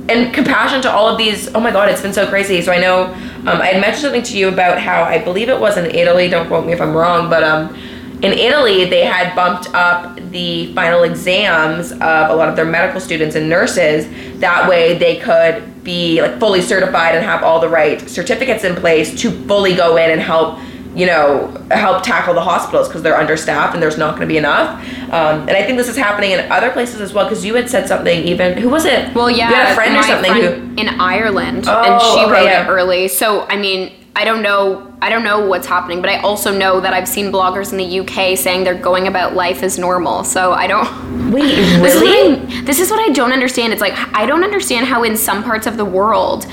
[0.09, 2.61] and compassion to all of these oh my god it's been so crazy.
[2.61, 5.59] So i know um, i had mentioned something to you about how i believe it
[5.59, 7.75] was in italy don't quote me if i'm wrong but um,
[8.23, 12.99] in italy they had bumped up the final exams of a lot of their medical
[12.99, 14.07] students and nurses.
[14.39, 18.75] That way they could be like fully certified and have all the right certificates in
[18.75, 20.59] place to fully go in and help
[20.93, 24.37] you know, help tackle the hospitals because they're understaffed and there's not going to be
[24.37, 24.71] enough.
[25.05, 27.69] Um, and I think this is happening in other places as well because you had
[27.69, 29.15] said something even, who was it?
[29.15, 32.31] Well, yeah, You had a friend or something friend in Ireland, Oh, and she okay,
[32.31, 32.65] wrote yeah.
[32.65, 33.07] it early.
[33.07, 36.81] So I mean, I don't know, I don't know what's happening, but I also know
[36.81, 40.23] that I've seen bloggers in the UK saying they're going about life as normal.
[40.25, 41.31] So I don't.
[41.31, 42.39] wait, This is, really?
[42.43, 43.71] what I, this is what I don't understand.
[43.71, 46.45] It's like I don't understand how in some parts of the world,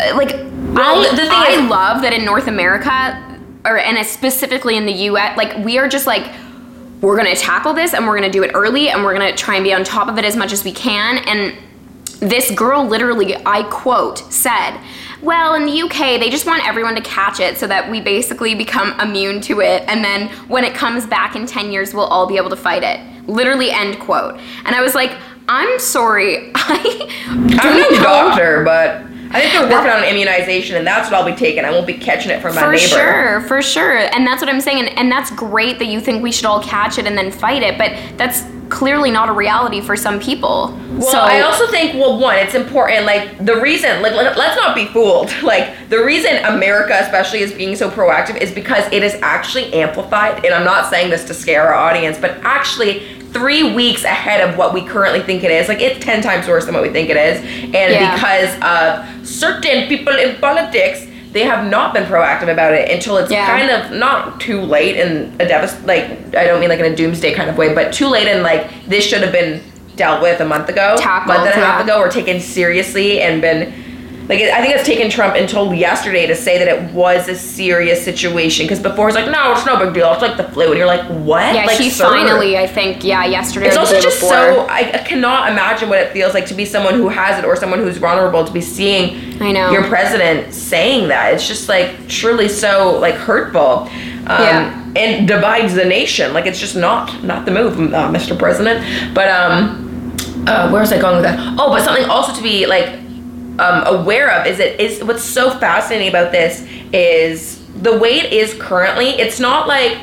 [0.00, 4.06] uh, like Well, I, the thing I is- love that in North America, or and
[4.06, 6.30] specifically in the U.S., like we are just like
[7.00, 9.64] we're gonna tackle this and we're gonna do it early and we're gonna try and
[9.64, 11.18] be on top of it as much as we can.
[11.26, 11.56] And
[12.20, 14.78] this girl literally, I quote, said.
[15.22, 18.54] Well, in the UK, they just want everyone to catch it so that we basically
[18.54, 19.82] become immune to it.
[19.88, 22.82] And then when it comes back in 10 years, we'll all be able to fight
[22.84, 23.00] it.
[23.28, 24.38] Literally, end quote.
[24.64, 25.12] And I was like,
[25.48, 26.52] I'm sorry.
[26.54, 28.02] I I'm no know.
[28.02, 31.64] doctor, but I think they're working on an immunization and that's what I'll be taking.
[31.64, 32.78] I won't be catching it from my For neighbor.
[32.78, 33.98] For sure, for sure.
[34.14, 34.88] And that's what I'm saying.
[34.88, 37.62] And, and that's great that you think we should all catch it and then fight
[37.62, 40.76] it, but that's clearly not a reality for some people.
[40.92, 43.06] Well, so I also think, well, one, it's important.
[43.06, 45.32] Like the reason, like let- let's not be fooled.
[45.42, 50.44] Like the reason America, especially, is being so proactive is because it is actually amplified.
[50.44, 53.00] And I'm not saying this to scare our audience, but actually
[53.32, 55.68] three weeks ahead of what we currently think it is.
[55.68, 58.14] Like it's ten times worse than what we think it is, and Yeah.
[58.14, 63.30] because of certain people in politics they have not been proactive about it until it's
[63.30, 63.46] Yeah.
[63.46, 66.96] kind of not too late in a devast like I don't mean like in a
[66.96, 69.62] doomsday kind of way, but too late and like this should have been
[69.96, 71.84] dealt with a month ago, Tackled, month and a half yeah.
[71.84, 73.72] ago, or taken seriously and been
[74.28, 78.04] like I think it's taken Trump until yesterday to say that it was a serious
[78.04, 80.76] situation because before it's like no, it's no big deal, it's like the flu, and
[80.76, 81.54] you're like what?
[81.54, 82.04] Yeah, like, he sir?
[82.04, 83.68] finally, I think, yeah, yesterday.
[83.68, 84.30] It's also just before.
[84.30, 87.44] so I, I cannot imagine what it feels like to be someone who has it
[87.46, 89.70] or someone who's vulnerable to be seeing I know.
[89.70, 91.32] your president saying that.
[91.32, 93.88] It's just like truly so like hurtful.
[94.26, 94.92] Um, Yeah.
[94.94, 96.34] and divides the nation.
[96.34, 98.38] Like it's just not not the move, uh, Mr.
[98.38, 99.14] President.
[99.14, 100.14] But um,
[100.46, 101.38] uh, where was I going with that?
[101.58, 102.90] Oh, but something also to be like
[103.58, 108.32] um, aware of is it is what's so fascinating about this is the way it
[108.32, 109.10] is currently.
[109.10, 109.98] It's not like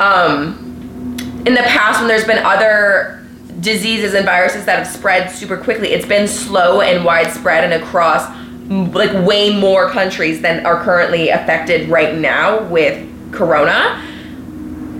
[0.00, 1.16] um,
[1.46, 3.26] in the past when there's been other
[3.60, 5.88] diseases and viruses that have spread super quickly.
[5.88, 8.28] It's been slow and widespread and across
[8.68, 14.04] like way more countries than are currently affected right now with corona.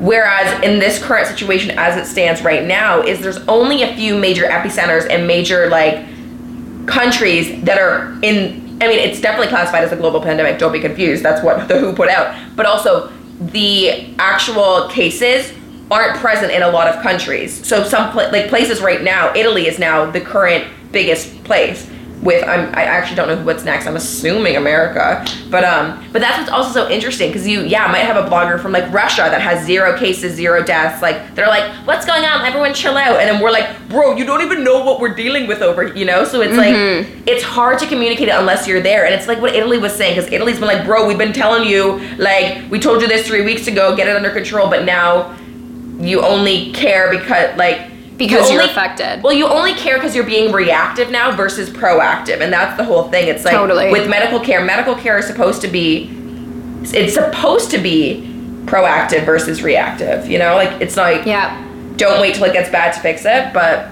[0.01, 4.17] Whereas in this current situation as it stands right now is there's only a few
[4.17, 6.07] major epicenters and major like
[6.89, 10.81] countries that are in I mean it's definitely classified as a global pandemic, don't be
[10.81, 11.23] confused.
[11.23, 12.37] That's what the WHO put out.
[12.57, 15.53] But also the actual cases
[15.91, 17.67] aren't present in a lot of countries.
[17.67, 21.91] So some like places right now, Italy is now the current biggest place
[22.23, 23.87] with I'm, I actually don't know what's next.
[23.87, 27.99] I'm assuming America, but um, but that's what's also so interesting because you yeah might
[28.01, 31.01] have a blogger from like Russia that has zero cases, zero deaths.
[31.01, 32.45] Like they're like, what's going on?
[32.45, 35.47] Everyone chill out, and then we're like, bro, you don't even know what we're dealing
[35.47, 36.25] with over, you know.
[36.25, 36.75] So it's like
[37.27, 40.17] it's hard to communicate it unless you're there, and it's like what Italy was saying
[40.17, 43.43] because Italy's been like, bro, we've been telling you like we told you this three
[43.43, 45.37] weeks ago, get it under control, but now
[46.01, 49.23] you only care because like Because you you're affected.
[49.23, 53.09] Well, you only care because you're being reactive now versus proactive, and that's the whole
[53.11, 53.29] thing.
[53.29, 53.93] It's like Totally.
[53.93, 56.11] with medical care, medical care is supposed to be,
[56.83, 58.25] it's supposed to be
[58.65, 60.29] proactive versus reactive.
[60.29, 61.65] You know, like it's like yeah.
[61.97, 63.53] don't wait till it gets bad to fix it.
[63.55, 63.89] But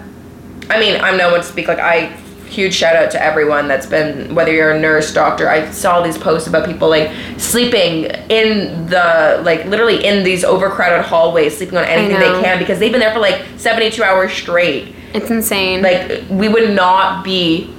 [0.69, 1.69] I mean, I'm no one to speak.
[1.69, 5.48] Like I, huge shout out to everyone that's been whether you're a nurse, doctor.
[5.48, 11.04] I saw these posts about people like sleeping in the like literally in these overcrowded
[11.04, 14.94] hallways, sleeping on anything they can because they've been there for like 72 hours straight.
[15.12, 15.82] It's insane.
[15.82, 17.72] Like we would not be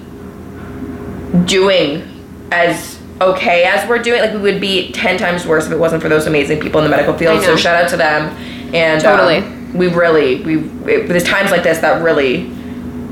[1.45, 4.21] doing as okay as we're doing.
[4.21, 6.83] Like we would be 10 times worse if it wasn't for those amazing people in
[6.83, 7.41] the medical field.
[7.43, 8.35] So shout out to them.
[8.73, 9.77] And um, Totally.
[9.77, 10.57] we really we
[10.91, 12.51] it, there's times like this that really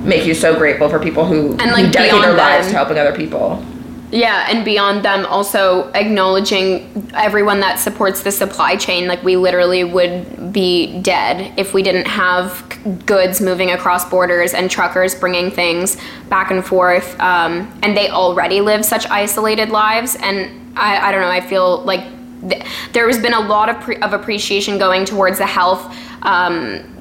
[0.05, 2.73] make you so grateful for people who, And, like, who dedicate their beyond lives them.
[2.73, 3.63] to helping other people.
[4.11, 9.07] Yeah, and beyond them, also acknowledging everyone that supports the supply chain.
[9.07, 12.63] Like, we literally would be dead if we didn't have
[13.05, 15.97] goods moving across borders and truckers bringing things
[16.29, 17.19] back and forth.
[17.19, 20.15] Um, and they already live such isolated lives.
[20.21, 22.03] And I, I don't know, I feel like
[22.47, 22.63] th-
[22.93, 25.93] there has been a lot of, pre- of appreciation going towards the health.
[26.23, 26.91] Um,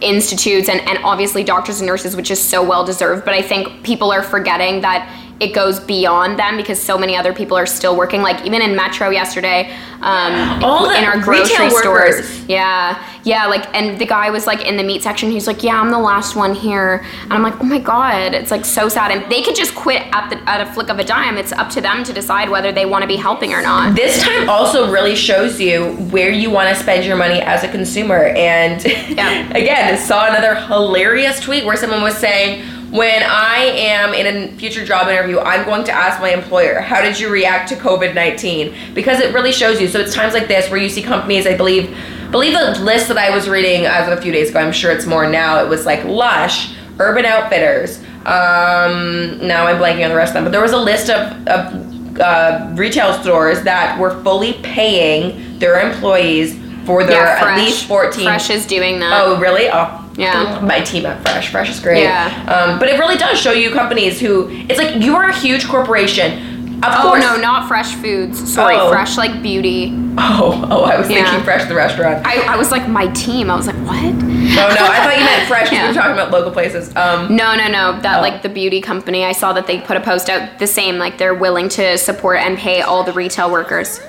[0.00, 3.24] institutes and, and obviously doctors and nurses, which is so well deserved.
[3.24, 7.32] But I think people are forgetting that it goes beyond them because so many other
[7.32, 8.20] people are still working.
[8.20, 12.46] Like even in Metro yesterday, um, All in our grocery stores.
[12.46, 13.46] Yeah, yeah.
[13.46, 15.30] Like, and the guy was like in the meat section.
[15.30, 18.50] He's like, "Yeah, I'm the last one here," and I'm like, "Oh my god, it's
[18.50, 21.04] like so sad." And they could just quit at the at a flick of a
[21.04, 21.36] dime.
[21.36, 23.94] It's up to them to decide whether they want to be helping or not.
[23.94, 27.68] This time also really shows you where you want to spend your money as a
[27.68, 28.26] consumer.
[28.36, 29.48] And Yeah.
[29.54, 34.84] again, saw another hilarious tweet where someone was saying, when I am in a future
[34.84, 38.94] job interview, I'm going to ask my employer, how did you react to COVID 19?
[38.94, 39.88] Because it really shows you.
[39.88, 41.96] So it's times like this where you see companies, I believe,
[42.30, 44.90] believe the list that I was reading as of a few days ago, I'm sure
[44.90, 45.62] it's more now.
[45.62, 47.98] It was like Lush, Urban Outfitters.
[48.26, 51.46] Um, now I'm blanking on the rest of them, but there was a list of,
[51.46, 57.86] of uh, retail stores that were fully paying their employees for their yeah, at least
[57.86, 59.22] 14 Fresh is doing that.
[59.22, 59.68] Oh, really?
[59.72, 60.60] Oh, Yeah.
[60.60, 61.50] My team at Fresh.
[61.50, 62.02] Fresh is great.
[62.02, 62.28] Yeah.
[62.48, 65.66] Um, but it really does show you companies who it's like you are a huge
[65.66, 66.48] corporation.
[66.82, 67.20] Of Oh course.
[67.20, 68.38] no, not fresh foods.
[68.54, 68.90] Sorry, Oh.
[68.90, 69.92] fresh like beauty.
[70.16, 71.24] Oh, oh, I was Yeah.
[71.24, 72.26] thinking Fresh the restaurant.
[72.26, 73.50] I, I was like my team.
[73.50, 73.96] I was like, what?
[74.02, 75.70] oh no, I thought you meant Fresh.
[75.72, 75.82] Yeah.
[75.82, 76.88] We were talking about local places.
[76.96, 78.00] Um, No, no, no.
[78.00, 78.22] That Oh.
[78.22, 79.26] like the beauty company.
[79.26, 80.96] I saw that they put a post out the same.
[80.98, 84.00] Like they're willing to support and pay all the retail workers.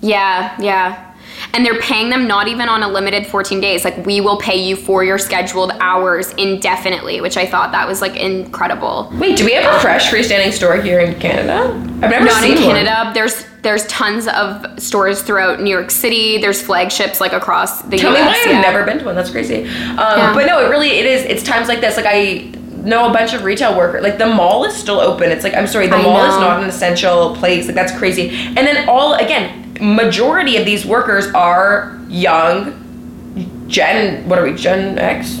[0.00, 1.07] Yeah, yeah.
[1.54, 3.84] And they're paying them not even on a limited 14 days.
[3.84, 8.00] Like we will pay you for your scheduled hours indefinitely, which I thought that was
[8.00, 9.10] like incredible.
[9.14, 11.72] wait, do we have a Fresh freestanding store here in Canada?
[12.02, 12.74] I've never Not seen in one.
[12.76, 13.10] Canada.
[13.14, 16.38] There's there's tons of stores throughout New York City.
[16.38, 18.60] There's flagships like across the Tell me why I've yeah.
[18.60, 19.16] never been to one.
[19.16, 19.62] That's crazy.
[19.64, 20.34] Um, Yeah.
[20.34, 21.22] But no, it really it is.
[21.24, 21.96] It's times like this.
[21.96, 22.52] Like I
[22.84, 24.02] know a bunch of retail workers.
[24.02, 25.30] Like the mall is still open.
[25.32, 27.66] It's like I'm sorry, the I mall is not an essential place.
[27.66, 28.28] Like that's crazy.
[28.30, 32.84] And then all again, majority of these workers are young.
[33.68, 34.54] Gen, what are we?
[34.54, 35.38] Gen X?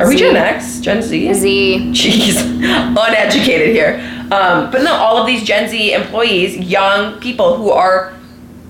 [0.00, 0.18] Are we Z.
[0.18, 0.80] Gen X?
[0.80, 1.32] Gen Z?
[1.34, 1.78] Z.
[1.92, 2.36] Jeez,
[3.08, 4.00] uneducated here.
[4.30, 8.14] Um, but no, all of these Gen Z employees, young people who are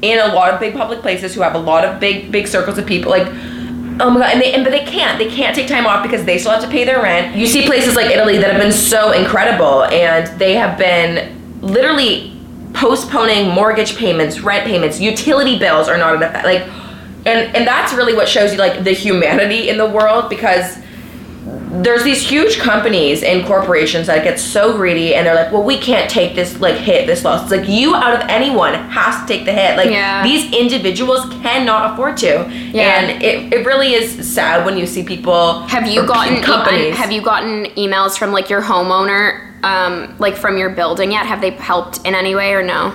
[0.03, 2.79] in a lot of big public places, who have a lot of big, big circles
[2.79, 3.27] of people, like,
[3.99, 6.25] oh my god, and they, and, but they can't, they can't take time off because
[6.25, 7.35] they still have to pay their rent.
[7.35, 12.36] You see places like Italy that have been so incredible, and they have been literally
[12.77, 16.45] postponing mortgage payments, rent payments, utility bills are not enough.
[16.45, 16.63] Like,
[17.27, 20.79] and and that's really what shows you like the humanity in the world because
[21.83, 25.77] there's these huge companies and corporations that get so greedy and they're like, well, we
[25.79, 27.43] can't take this like hit, this loss.
[27.43, 29.77] It's like you out of anyone has to take the hit.
[29.77, 30.23] Like Yeah.
[30.23, 32.49] these individuals cannot afford to.
[32.73, 33.01] Yeah.
[33.01, 36.97] And it, it really is sad when you see people Have you gotten companies.
[36.97, 41.27] have you gotten emails from like your homeowner, um, like from your building yet?
[41.27, 42.93] Have they helped in any way or no?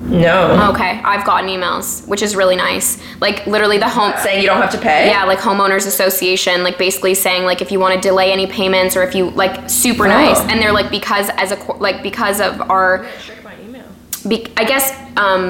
[0.00, 2.98] no Okay, I've gotten emails, which is really nice.
[3.20, 5.06] Like literally the home saying you don't have to pay?
[5.08, 8.96] yeah, like homeowners association, like basically saying like if you want to delay any payments
[8.96, 10.48] or if you like super nice, Oh.
[10.50, 13.84] and they're like because as a co- like because of our, Check my email.
[14.28, 15.44] be- I guess um,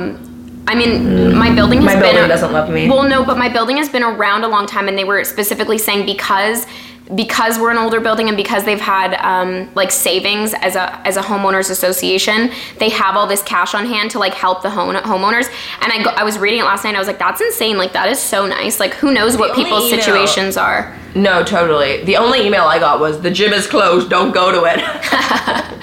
[0.69, 2.89] I mean my building has My been building doesn't love me.
[2.91, 5.79] Well, no, but my building has been around a long time, and they were specifically
[5.79, 6.67] saying because
[7.15, 11.17] because we're an older building and because they've had um, like savings as a as
[11.17, 14.95] a homeowners association, they have all this cash on hand to like help the home
[14.95, 15.51] homeowners.
[15.81, 16.95] And I go, I was reading it last night.
[16.95, 17.77] I was like, that's insane.
[17.77, 18.81] Like that is so nice.
[18.81, 20.97] Like who knows what people's email- situations are.
[21.15, 22.03] No, totally.
[22.05, 24.81] The only email I got was the gym is closed, don't go to it.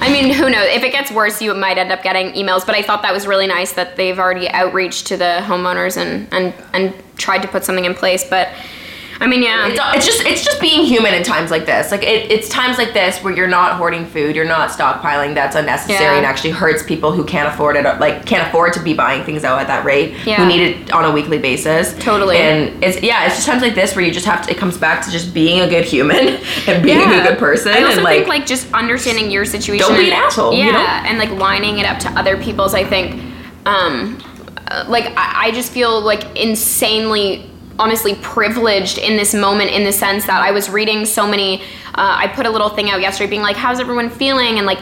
[0.00, 0.68] I mean, who knows?
[0.68, 2.64] If it gets worse, you might end up getting emails.
[2.64, 6.28] But I thought that was really nice that they've already outreached to the homeowners and
[6.32, 8.28] and and tried to put something in place.
[8.28, 8.48] But
[9.20, 9.66] I mean, yeah.
[9.66, 11.90] It's, it's just it's just being human in times like this.
[11.90, 15.34] Like it, it's times like this where you're not hoarding food, you're not stockpiling.
[15.34, 16.16] That's unnecessary Yeah.
[16.18, 17.82] and actually hurts people who can't afford it.
[17.98, 20.14] Like can't afford to be buying things out at that rate.
[20.24, 20.36] Yeah.
[20.36, 21.94] Who need it on a weekly basis.
[21.98, 22.36] Totally.
[22.36, 24.52] And it's yeah, it's just times like this where you just have to.
[24.52, 26.28] It comes back to just being a good human
[26.68, 27.72] and being a good person.
[27.72, 29.84] I also and like, think like just understanding your situation.
[29.86, 30.78] Don't be and- an asshole, Yeah, you know?
[30.78, 32.72] and like lining it up to other people's.
[32.74, 33.20] I think,
[33.66, 34.22] um,
[34.68, 39.92] uh, like I, I just feel like insanely, honestly privileged in this moment in the
[39.92, 41.62] sense that I was reading so many.
[41.94, 44.78] Uh, I put a little thing out yesterday, being like, "How's everyone feeling?" and like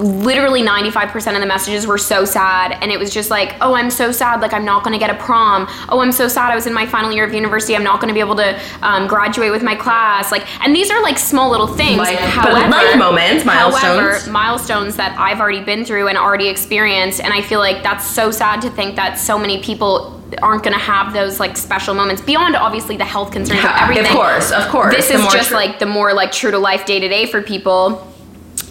[0.00, 2.72] literally 95% of the messages were so sad.
[2.80, 4.40] And it was just like oh i'm so sad.
[4.40, 5.66] Like i'm not going to get a prom.
[5.88, 7.76] Oh i'm so sad i was in my final year of university.
[7.76, 10.32] I'm not going to be able to um, graduate with my class.
[10.32, 11.98] Like and these are like small little things.
[11.98, 13.82] Life- but however life moments, milestones.
[13.82, 17.20] however, milestones that i've already been through and already experienced.
[17.20, 20.72] And i feel like that's so sad to think that so many people aren't going
[20.74, 24.06] to have those like special moments beyond obviously the health concerns Yeah, of everything.
[24.06, 24.94] of course, of course.
[24.94, 27.26] this The is just tr- like the more like true to life day to day
[27.26, 28.06] for people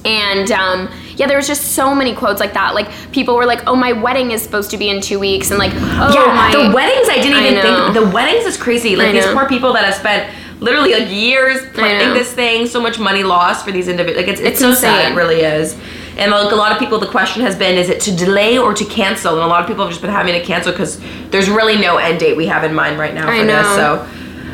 [0.06, 3.62] and um, yeah there was just so many quotes like that like people were like
[3.68, 6.52] oh my wedding is supposed to be in two weeks and like oh yeah, my
[6.52, 7.92] the weddings I didn't I even know.
[7.94, 8.06] think.
[8.06, 8.96] The weddings is crazy.
[8.96, 9.34] Like I these know.
[9.34, 13.66] poor people that have spent literally like years planning this thing, so much money lost
[13.66, 14.26] for these individuals.
[14.26, 15.00] Like it's, it's, It's so sad.
[15.00, 15.14] insane.
[15.14, 15.78] It really is.
[16.18, 18.74] And like a lot of people, the question has been, is it to delay or
[18.74, 19.36] to cancel?
[19.36, 21.96] And a lot of people have just been having to cancel because there's really no
[21.96, 23.68] end date we have in mind right now for I this.
[23.76, 24.06] So.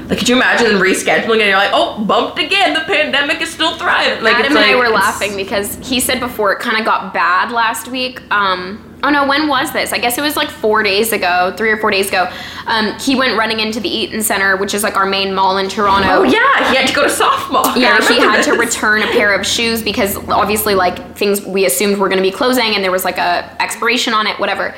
[0.09, 2.73] Like, could you imagine rescheduling and you're like, oh, bumped again.
[2.73, 4.23] The pandemic is still thriving.
[4.23, 7.13] Like, Adam it's and I were laughing because he said before it kind of got
[7.13, 8.21] bad last week.
[8.31, 9.93] Um, oh no, when was this?
[9.93, 12.29] I guess it was like four days ago, three or four days ago.
[12.65, 15.69] Um, he went running into the Eaton Center, which is like our main mall in
[15.69, 16.09] Toronto.
[16.09, 17.75] Oh yeah, he had to go to softball.
[17.75, 21.97] Yeah, he had to return a pair of shoes because obviously like things we assumed
[21.97, 24.75] were going to be closing and there was like a expiration on it, whatever.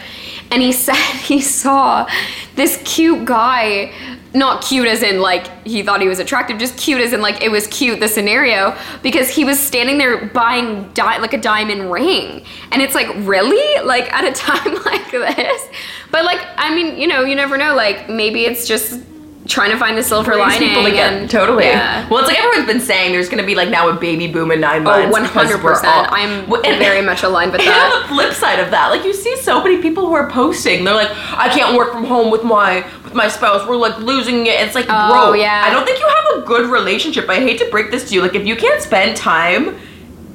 [0.51, 2.07] And he said he saw
[2.55, 3.91] this cute guy,
[4.33, 7.41] not cute as in like he thought he was attractive, just cute as in like
[7.41, 11.91] it was cute the scenario because he was standing there buying di- like a diamond
[11.91, 12.43] ring.
[12.71, 13.83] And it's like, really?
[13.85, 15.67] Like at a time like this?
[16.11, 19.01] But like I mean, you know, you never know like maybe it's just
[19.47, 21.17] trying to find the silver lining people together.
[21.17, 21.65] and totally.
[21.65, 22.07] Yeah.
[22.09, 24.51] Well, it's like everyone's been saying there's going to be like now a baby boom
[24.51, 25.29] in nine oh, months.
[25.29, 25.83] because 100%.
[25.85, 27.93] all- I'm and- very much aligned with And that.
[27.93, 30.83] on the flip side of that, like you see so many people who are posting,
[30.83, 33.67] they're like, I can't work from home with my with my spouse.
[33.67, 34.59] We're like losing it.
[34.59, 35.63] It's like, Oh, bro, yeah.
[35.65, 37.29] I don't think you have a good relationship.
[37.29, 38.21] I hate to break this to you.
[38.21, 39.77] Like if you can't spend time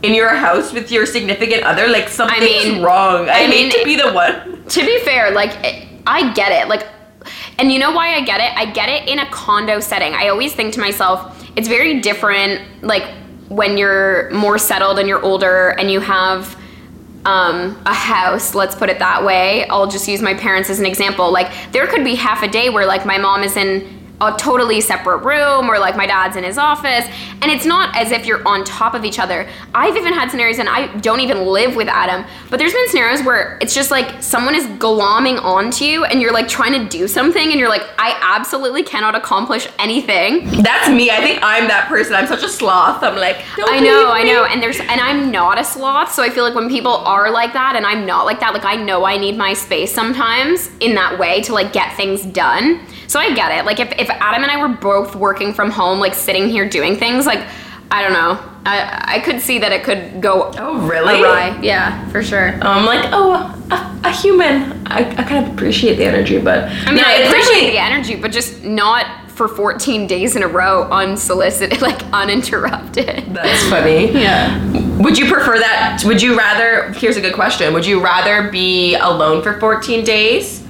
[0.02, 3.28] in your house with your significant other, like something's mean- wrong.
[3.28, 4.64] I, I hate mean, to be the one.
[4.68, 6.68] to be fair, like it- I get it.
[6.68, 6.86] Like
[7.58, 8.56] and you know why I get it?
[8.56, 10.14] I get it in a condo setting.
[10.14, 13.04] I always think to myself, it's very different like
[13.48, 16.56] when you're more settled and you're older and you have
[17.24, 19.66] um, a house, let's put it that way.
[19.68, 21.30] I'll just use my parents as an example.
[21.30, 24.80] Like there could be half a day where like my mom is in a totally
[24.80, 27.06] separate room or like my dad's in his office
[27.42, 30.58] and it's not as if you're on top of each other i've even had scenarios
[30.58, 34.22] and i don't even live with adam but there's been scenarios where it's just like
[34.22, 37.82] someone is glomming onto you and you're like trying to do something and you're like
[37.98, 40.22] i absolutely cannot accomplish anything
[40.62, 41.10] That's me.
[41.10, 42.14] I think I'm that person.
[42.14, 43.02] I'm such a sloth.
[43.02, 46.30] I'm like, I know, I know, and there's and I'm not a sloth, so I
[46.30, 49.04] feel like when people are like that and I'm not like that, like I know
[49.04, 52.80] I need my space sometimes in that way to like get things done.
[53.08, 53.66] So I get it.
[53.66, 56.96] Like if, if Adam and I were both working from home, like sitting here doing
[56.96, 57.46] things, like
[57.90, 58.38] I don't know.
[58.64, 61.20] I I could see that it could go Oh, really?
[61.20, 61.58] awry.
[61.62, 62.54] Yeah, for sure.
[62.62, 63.32] I'm like, oh,
[63.70, 64.86] a, a human.
[64.86, 68.14] I, I kind of appreciate the energy, but I mean, no, I appreciate the energy,
[68.16, 73.34] but just not for 14 days in a row unsolicited, like uninterrupted.
[73.34, 74.12] That's funny.
[74.12, 74.58] Yeah.
[74.98, 76.02] Would you prefer that?
[76.04, 76.92] Would you rather?
[76.92, 77.72] Here's a good question.
[77.74, 80.62] Would you rather be alone for 14 days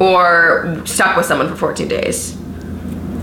[0.00, 2.36] or stuck with someone for 14 days?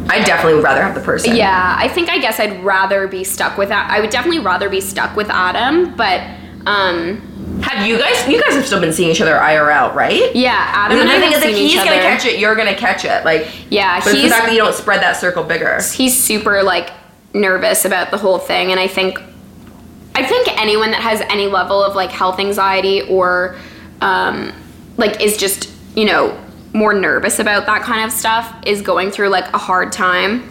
[0.10, 1.36] I definitely would rather have the person.
[1.36, 3.89] Yeah, I think I guess I'd rather be stuck with that.
[3.89, 6.22] I would definitely rather be stuck with Adam, but
[6.66, 8.28] um Have you guys?
[8.28, 10.36] You guys have still been seeing each other IRL, right?
[10.36, 12.02] yeah, Adam And and I thing is, if he's gonna other.
[12.02, 13.24] catch it, you're gonna catch it.
[13.24, 15.80] Like, Yeah, but it's the he's fact that you don't spread that circle bigger.
[15.93, 16.89] he's super like
[17.34, 19.18] nervous about the whole thing and I think
[20.14, 23.56] I think anyone that has any level of like health anxiety or
[24.02, 24.52] um
[24.97, 26.38] like is just, you know,
[26.74, 30.49] more nervous about that kind of stuff is going through like a hard time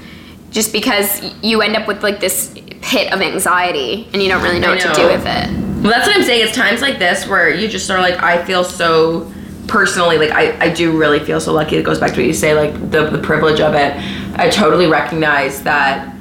[0.51, 4.59] just because you end up with like this pit of anxiety and you don't really
[4.59, 5.51] know I what to do with it.
[5.83, 6.47] Well, that's what I'm saying.
[6.47, 9.33] It's times like this where you just are like, I feel so
[9.67, 11.77] personally, like I, I do really feel so lucky.
[11.77, 13.95] It goes back to what you say, like the, the privilege of it.
[14.39, 16.15] I totally recognize that.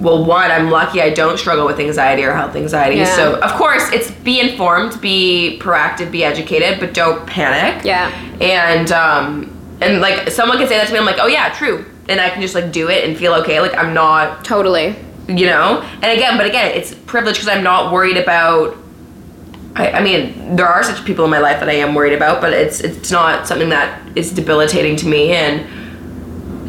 [0.00, 2.96] Well, one, I'm lucky I don't struggle with anxiety or health anxiety.
[2.96, 3.16] Yeah.
[3.16, 7.84] So, of course, it's be informed, be proactive, be educated, but don't panic.
[7.84, 8.08] Yeah.
[8.40, 11.84] And um, and like someone can say that to me, I'm like, oh yeah, true,
[12.08, 13.60] and I can just like do it and feel okay.
[13.60, 14.96] Like I'm not Totally.
[15.28, 18.76] you know and again but again it's privilege because i'm not worried about
[19.76, 22.40] I, I mean there are such people in my life that i am worried about
[22.40, 25.64] but it's it's not something that is debilitating to me and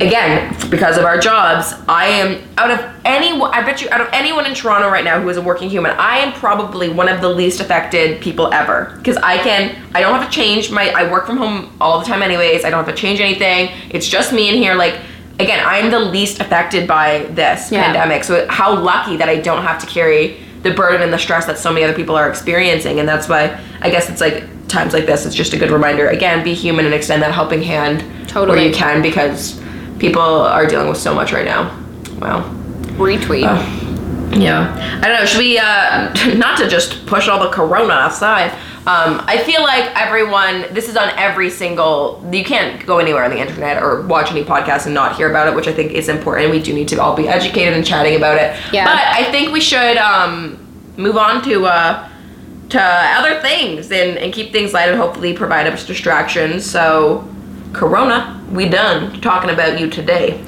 [0.08, 4.08] again because of our jobs i am out of anyone i bet you out of
[4.12, 7.22] anyone in toronto right now who is a working human i am probably one of
[7.22, 8.94] the least affected people ever.
[8.98, 12.06] Because i can i don't have to change my i work from home all the
[12.06, 12.66] time anyways.
[12.66, 13.70] I don't have to change anything.
[13.90, 14.76] It's just me in here.
[14.76, 15.00] Like
[15.40, 17.84] again i'm the least affected by this Yeah.
[17.86, 18.24] pandemic.
[18.24, 21.58] So how lucky that i don't have to carry the burden and the stress that
[21.58, 23.00] so many other people are experiencing.
[23.00, 26.08] And that's why i guess it's like times like this it's just a good reminder.
[26.08, 28.58] Again be human and extend that helping hand Totally.
[28.58, 29.61] where you can because
[30.02, 31.70] people are dealing with so much right now
[32.20, 32.42] wow
[32.98, 33.44] Retweet.
[34.38, 38.52] yeah i don't know should we uh not to just push all the corona aside
[38.88, 43.30] um, I feel like everyone, this is on every single, you can't go anywhere on
[43.30, 46.10] the internet or watch any podcast and not hear about it, which I think is
[46.10, 46.50] important.
[46.50, 48.60] We do need to all be educated and chatting about it.
[48.74, 48.86] Yeah.
[48.86, 50.58] But I think we should um,
[50.98, 52.10] move on to uh,
[52.70, 56.66] to other things and, and keep things light and hopefully provide us distractions.
[56.66, 57.28] So,
[57.74, 60.40] Corona, we done talking about you today.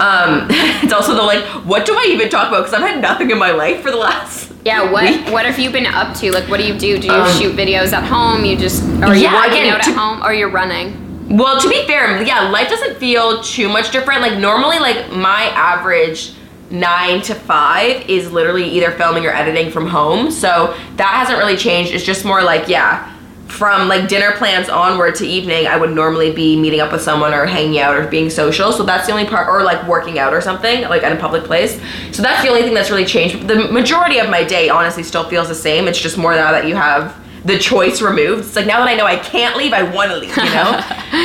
[0.00, 0.46] um,
[0.82, 2.60] it's also the like, what do I even talk about?
[2.64, 4.52] Because I've had nothing in my life for the last.
[4.64, 5.26] Yeah, what week.
[5.32, 6.30] what have you been up to?
[6.32, 6.98] Like, what do you do?
[6.98, 8.44] Do you Um, shoot videos at home?
[8.44, 10.98] You just or are you Yeah, working again, out to- at home or you're running?
[11.36, 14.20] Well, to be fair, yeah, life doesn't feel too much different.
[14.20, 16.32] Like normally, like my average
[16.70, 20.30] nine to five is literally either filming or editing from home.
[20.30, 21.92] So that hasn't really changed.
[21.92, 23.11] It's just more like, yeah,
[23.52, 27.34] from like dinner plans onward to evening, I would normally be meeting up with someone
[27.34, 28.72] or hanging out or being social.
[28.72, 31.44] So that's the only part, or like working out or something, like at a public
[31.44, 31.80] place.
[32.12, 33.46] So that's the only thing that's really changed.
[33.46, 35.86] The majority of my day honestly still feels the same.
[35.86, 38.46] It's just more now that you have the choice removed.
[38.46, 40.72] It's like now that I know I can't leave, I want to leave, you know?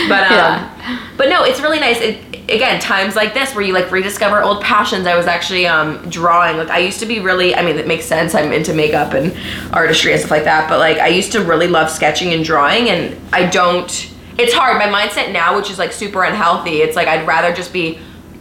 [0.10, 1.00] but um, Yeah.
[1.16, 2.00] but no, it's really nice.
[2.02, 2.20] It,
[2.50, 5.06] again, times like this where you like rediscover old passions.
[5.08, 6.58] I was actually um, drawing.
[6.58, 7.56] Like I used to be really.
[7.56, 8.36] I mean, it makes sense.
[8.36, 9.36] I'm into makeup and
[9.74, 10.70] artistry and stuff like that.
[10.70, 14.14] But like I used to really love sketching and drawing, and I don't.
[14.38, 14.78] It's hard.
[14.78, 16.82] My mindset now, which is like super unhealthy.
[16.82, 18.00] It's like I'd rather just be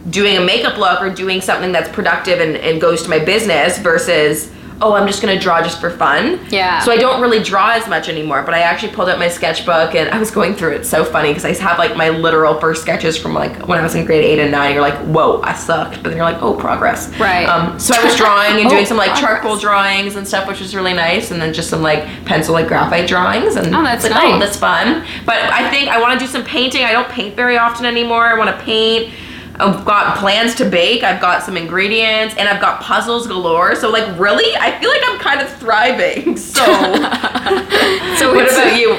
[0.09, 3.77] doing a makeup look or doing something that's productive and, and goes to my business
[3.77, 4.51] versus
[4.81, 6.39] oh i'm just gonna draw just for fun.
[6.49, 6.79] Yeah.
[6.81, 9.95] so i don't really draw as much anymore but i actually pulled out my sketchbook
[9.95, 10.85] and i was going through it.
[10.85, 13.95] So funny because i have like my literal first sketches from like when i was
[13.95, 15.95] in grade 8 and 9 you're like whoa i sucked.
[16.03, 17.09] But then you're like oh progress.
[17.19, 17.45] Right.
[17.47, 19.41] um, so i was drawing and Oh, doing some like progress.
[19.41, 22.67] charcoal drawings and stuff which was really nice and then just some like pencil like
[22.67, 25.05] graphite drawings and Oh, that's it's like, oh that's fun.
[25.25, 26.83] But i think i want to do some painting.
[26.83, 28.25] I don't paint very often anymore.
[28.27, 29.11] I want to paint
[29.59, 31.03] I've got plans to bake.
[31.03, 33.75] I've got some ingredients, and I've got puzzles galore.
[33.75, 36.37] So, like, really, I feel like I'm kind of thriving.
[36.57, 36.63] So,
[38.17, 38.97] So what about you?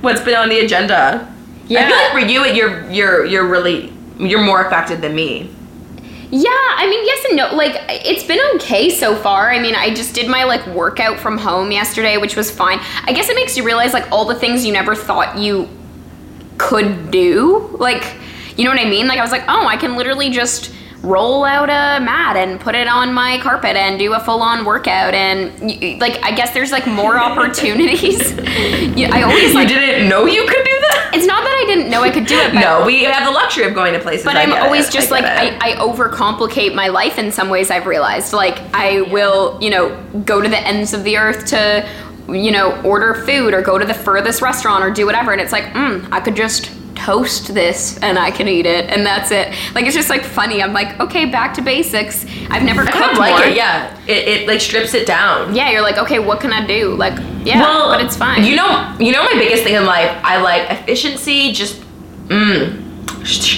[0.00, 1.32] What's been on the agenda?
[1.66, 1.80] Yeah.
[1.80, 5.50] I feel like for you, you're you're you're really you're more affected than me.
[6.30, 7.54] Yeah, I mean, yes and no.
[7.54, 9.50] Like, it's been okay so far.
[9.50, 12.80] I mean, I just did my like workout from home yesterday, which was fine.
[13.04, 15.68] I guess it makes you realize like all the things you never thought you
[16.58, 17.68] could do.
[17.78, 18.16] Like,
[18.56, 19.06] you know what I mean?
[19.06, 22.74] Like, I was like, oh, I can literally just roll out a mat and put
[22.74, 25.52] it on my carpet and do a full-on workout and
[26.00, 28.32] like i guess there's like more opportunities
[28.96, 31.10] yeah, i always like you didn't know you could do that?
[31.14, 33.30] it's not that i didn't know i could do it but No, we have the
[33.30, 34.24] luxury of going to places.
[34.24, 35.72] but I I'm always it, just I like I.
[35.74, 37.70] I overcomplicate my life in some ways.
[37.70, 39.94] I've realized like I will you know
[40.24, 41.88] go to the ends of the earth to
[42.28, 45.52] you know order food or go to the furthest restaurant or do whatever, and it's
[45.52, 49.54] like mm, I could just toast this and I can eat it and that's it.
[49.74, 50.62] Like it's just like funny.
[50.62, 52.24] I'm like okay, back to basics.
[52.50, 53.44] I've never I cooked like more.
[53.44, 53.56] it.
[53.56, 55.54] Yeah, it, it like strips it down.
[55.54, 56.94] Yeah, you're like okay, what can I do?
[56.94, 58.44] Like yeah, well, but it's fine.
[58.44, 60.10] You know, you know my biggest thing in life.
[60.24, 61.52] I like efficiency.
[61.52, 61.80] Just
[62.28, 62.85] mm,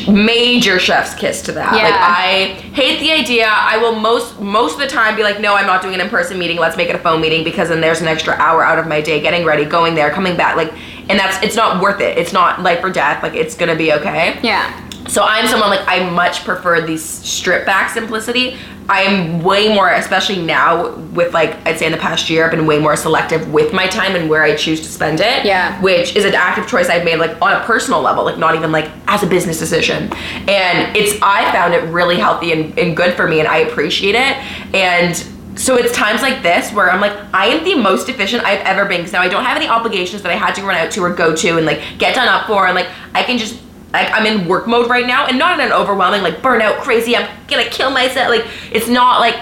[0.09, 1.73] major chef's kiss to that.
[1.73, 1.97] Like Yeah.
[2.01, 3.49] I hate the idea.
[3.49, 6.09] I will most most of the time be like, no, I'm not doing an in
[6.09, 6.59] person meeting.
[6.59, 9.01] Let's make it a phone meeting because then there's an extra hour out of my
[9.01, 10.57] day getting ready, going there, coming back.
[10.57, 10.73] Like,
[11.09, 12.19] and that's it's not worth it.
[12.19, 13.23] It's not life or death.
[13.23, 14.39] Like it's gonna be okay.
[14.43, 14.88] yeah.
[15.09, 18.57] So I'm someone like I much prefer the strip back simplicity.
[18.91, 22.51] I am way more, especially now with like I'd say in the past year, I've
[22.51, 25.45] been way more selective with my time and where I choose to spend it.
[25.45, 25.81] Yeah.
[25.83, 28.73] Which is an active choice I've made like on a personal level, like not even
[28.73, 30.13] like as a business decision.
[30.49, 34.15] And it's I found it really healthy and, and good for me and I appreciate
[34.15, 34.37] it.
[34.75, 35.17] And
[35.59, 38.87] so it's times like this where I'm like, I am the most efficient I've ever
[38.87, 41.03] been because now I don't have any obligations that I had to run out to
[41.03, 43.61] or go to and like get done up for and like I can just
[43.93, 47.17] like I'm in work mode right now and not in an overwhelming like burnout crazy
[47.17, 49.37] I'm gonna kill myself like it's not like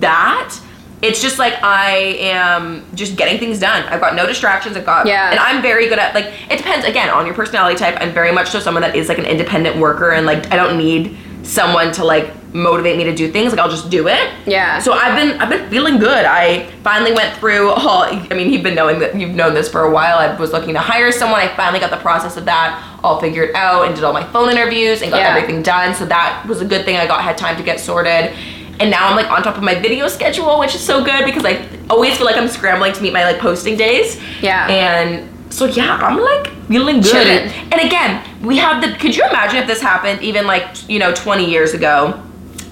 [0.00, 0.58] that.
[1.02, 1.90] It's just like I
[2.20, 3.84] am just getting things done.
[3.84, 5.30] I've got no distractions I've got Yeah.
[5.30, 7.96] and I'm very good at like it depends again on your personality type.
[8.00, 10.76] I'm very much so someone that is like an independent worker and like I don't
[10.78, 14.78] need someone to like motivate me to do things like I'll just do it Yeah.
[14.80, 16.24] so I've been I've been feeling good.
[16.24, 19.82] I finally went through all I mean you've been knowing that you've known this for
[19.82, 20.18] a while.
[20.18, 21.40] I was looking to hire someone.
[21.40, 24.50] I finally got the process of that all figured out and did all my phone
[24.50, 25.28] interviews and got Yeah.
[25.36, 25.94] everything done.
[25.94, 28.32] So that was a good thing I got had time to get sorted.
[28.80, 31.44] And now I'm like on top of my video schedule, which is so good because
[31.44, 34.18] I always feel like I'm scrambling to meet my like posting days.
[34.40, 34.66] Yeah.
[34.68, 37.12] And so yeah, I'm like feeling good.
[37.12, 37.52] Chilling.
[37.72, 41.12] And again, we have the could you imagine if this happened even like, you know,
[41.14, 42.20] 20 years ago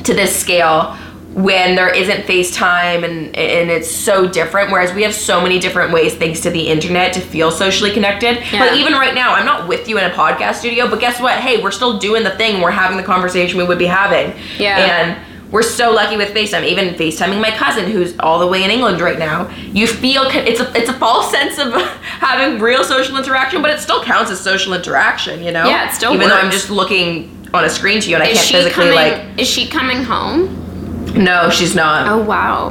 [0.05, 0.97] to this scale
[1.35, 5.93] when there isn't FaceTime and and it's so different whereas we have so many different
[5.93, 8.39] ways thanks to the internet to feel socially connected.
[8.53, 8.61] Yeah.
[8.61, 11.39] Like even right now, I'm not with you in a podcast studio, but guess what?
[11.39, 12.61] Hey, we're still doing the thing.
[12.61, 14.37] We're having the conversation we would be having.
[14.59, 14.79] Yeah.
[14.79, 16.65] And we're so lucky with FaceTime.
[16.65, 20.61] Even FaceTiming my cousin, who's all the way in England right now, you feel it's
[20.61, 24.41] a it's a false sense of having real social interaction, but it still counts as
[24.41, 25.67] social interaction, you know?
[25.67, 28.29] Yeah, it still Even though I'm just looking on a screen to you and I
[28.29, 28.95] is can't she physically coming?
[28.95, 29.39] like.
[29.41, 31.15] is she coming home?
[31.15, 32.07] No, she's not.
[32.09, 32.69] Oh wow.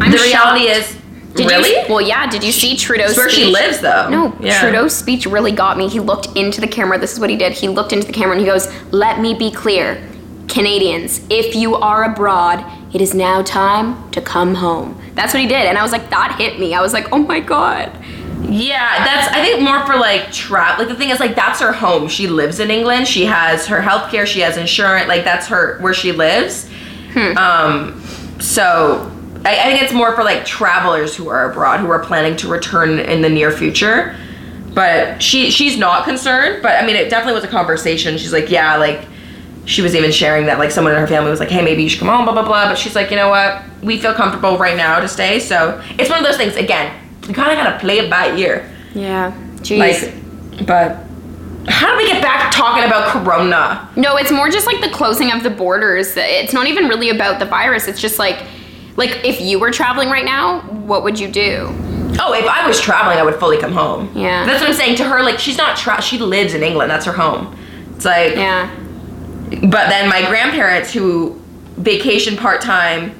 [0.00, 0.90] I'm the reality shocked.
[0.90, 0.98] is,
[1.34, 1.70] Did really?
[1.70, 2.28] You, well, yeah.
[2.28, 4.08] Did you see Trudeau's It's where she lives, though.
[4.10, 4.60] No, Yeah.
[4.60, 5.88] Trudeau's speech really got me.
[5.88, 6.98] He looked into the camera.
[6.98, 7.52] This is what he did.
[7.52, 10.02] He looked into the camera and he goes, "Let me be clear,
[10.48, 11.20] Canadians.
[11.30, 15.66] If you are abroad, it is now time to come home." That's what he did,
[15.66, 16.74] and I was like, that hit me.
[16.74, 17.90] I was like, oh my god.
[18.42, 20.78] Yeah, that's I think more for like trap.
[20.78, 22.08] Like the thing is like that's her home.
[22.08, 23.06] She lives in England.
[23.06, 24.26] She has her health care.
[24.26, 25.08] She has insurance.
[25.08, 26.68] Like that's her where she lives.
[27.12, 27.36] Hmm.
[27.36, 28.02] Um,
[28.40, 29.10] so
[29.44, 32.48] I, I think it's more for like travelers who are abroad who are planning to
[32.48, 34.16] return in the near future.
[34.74, 36.62] But she she's not concerned.
[36.62, 38.18] But I mean, it definitely was a conversation.
[38.18, 39.06] She's like, yeah, like
[39.64, 41.88] she was even sharing that like someone in her family was like, hey, maybe you
[41.88, 42.68] should come home, blah blah blah.
[42.68, 43.62] But she's like, you know what?
[43.82, 45.38] We feel comfortable right now to stay.
[45.38, 46.56] So it's one of those things.
[46.56, 48.68] Again, you kind of gotta play it by ear.
[48.94, 49.32] Yeah.
[49.56, 49.78] Jeez.
[50.58, 51.06] Like, but
[51.68, 53.88] how do we get back talking about Corona?
[53.96, 56.14] No, it's more just like the closing of the borders.
[56.16, 57.86] It's not even really about the virus.
[57.86, 58.42] It's just like,
[58.96, 61.68] like if you were traveling right now, what would you do?
[62.20, 64.10] Oh, if I was traveling, I would fully come home.
[64.14, 64.44] Yeah.
[64.44, 65.22] That's what I'm saying to her.
[65.22, 66.90] Like, she's not tra- She lives in England.
[66.90, 67.56] That's her home.
[67.96, 68.68] It's like, Yeah.
[69.50, 71.40] but then my grandparents who
[71.76, 73.14] vacation part time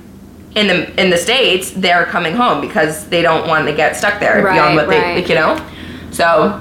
[0.54, 4.20] in the in the states, they're coming home because they don't want to get stuck
[4.20, 5.56] there Right, beyond what they, like, you know.
[6.10, 6.60] So,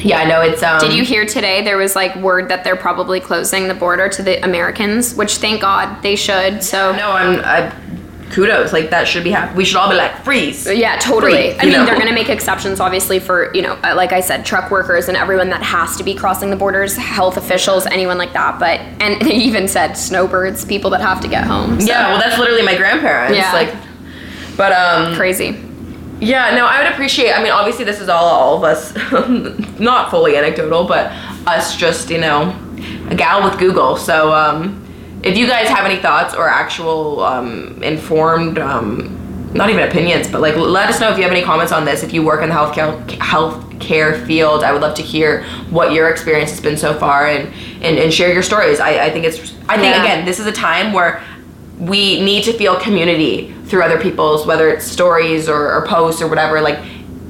[0.00, 0.62] yeah, I know it's.
[0.62, 4.08] Um, Did you hear today there was like word that they're probably closing the border
[4.08, 6.62] to the Americans, which thank God they should.
[6.62, 7.40] So No, I'm.
[7.44, 7.72] I,
[8.30, 8.72] kudos.
[8.72, 9.56] Like that should be happening.
[9.56, 10.66] We should all be like freeze.
[10.66, 11.52] yeah, totally.
[11.52, 11.86] Free, I mean, know?
[11.86, 15.16] they're to make exceptions obviously for, you know, uh, like I said, truck workers and
[15.16, 19.20] everyone that has to be crossing the borders, health officials, anyone like that, but and
[19.26, 21.80] they even said snowbirds, people that have to get home.
[21.80, 23.36] So, Yeah, well, that's literally my grandparents.
[23.36, 23.52] Yeah.
[23.52, 23.74] Like,
[24.56, 25.60] but um, crazy.
[26.20, 27.32] yeah, no, I would appreciate.
[27.32, 28.94] I mean, obviously, this is all all of us,
[29.80, 31.10] not fully anecdotal, but
[31.46, 32.56] us just you know
[33.10, 33.96] a gal with Google.
[33.96, 34.83] So um,
[35.24, 39.20] if you guys have any thoughts or actual um, informed, um,
[39.54, 42.02] not even opinions, but like let us know if you have any comments on this.
[42.02, 46.10] If you work in the healthcare healthcare field, I would love to hear what your
[46.10, 47.48] experience has been so far and
[47.82, 48.80] and, and share your stories.
[48.80, 50.02] I, I think it's I think Yeah.
[50.02, 51.22] again this is a time where
[51.78, 56.28] we need to feel community through other people's whether it's stories or, or posts or
[56.28, 56.78] whatever like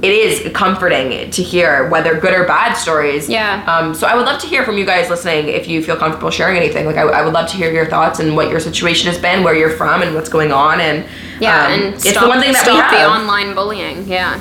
[0.05, 3.65] it is comforting to hear whether good or bad stories Yeah.
[3.67, 6.31] um, so i would love to hear from you guys listening if you feel comfortable
[6.31, 9.07] sharing anything like I, I would love to hear your thoughts and what your situation
[9.11, 11.07] has been where you're from and what's going on and
[11.41, 14.07] Yeah, um, and it's stop, the one thing that we stop the online bullying.
[14.07, 14.39] Yeah.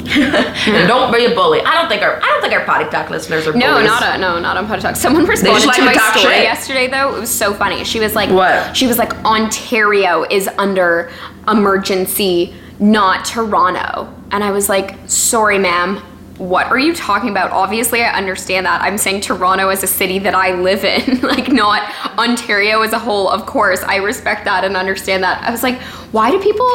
[0.10, 3.10] and don't be a bully i don't think our i don't think our potty talk
[3.10, 3.86] listeners are No, bullies.
[3.86, 4.96] not a no, not on Potty Talk.
[4.96, 6.42] Someone responded like to to my story shit.
[6.42, 7.14] yesterday though.
[7.16, 7.84] It was so funny.
[7.84, 8.74] She was like, What?
[8.76, 11.10] She was like, Ontario is under
[11.48, 14.12] emergency, not Toronto.
[14.30, 16.02] And I was like, sorry, ma'am.
[16.38, 17.50] What are you talking about?
[17.50, 18.80] Obviously, I understand that.
[18.80, 22.98] I'm saying Toronto as a city that I live in, like not Ontario as a
[22.98, 23.28] whole.
[23.28, 25.42] Of course, I respect that and understand that.
[25.46, 25.78] I was like,
[26.12, 26.66] why do people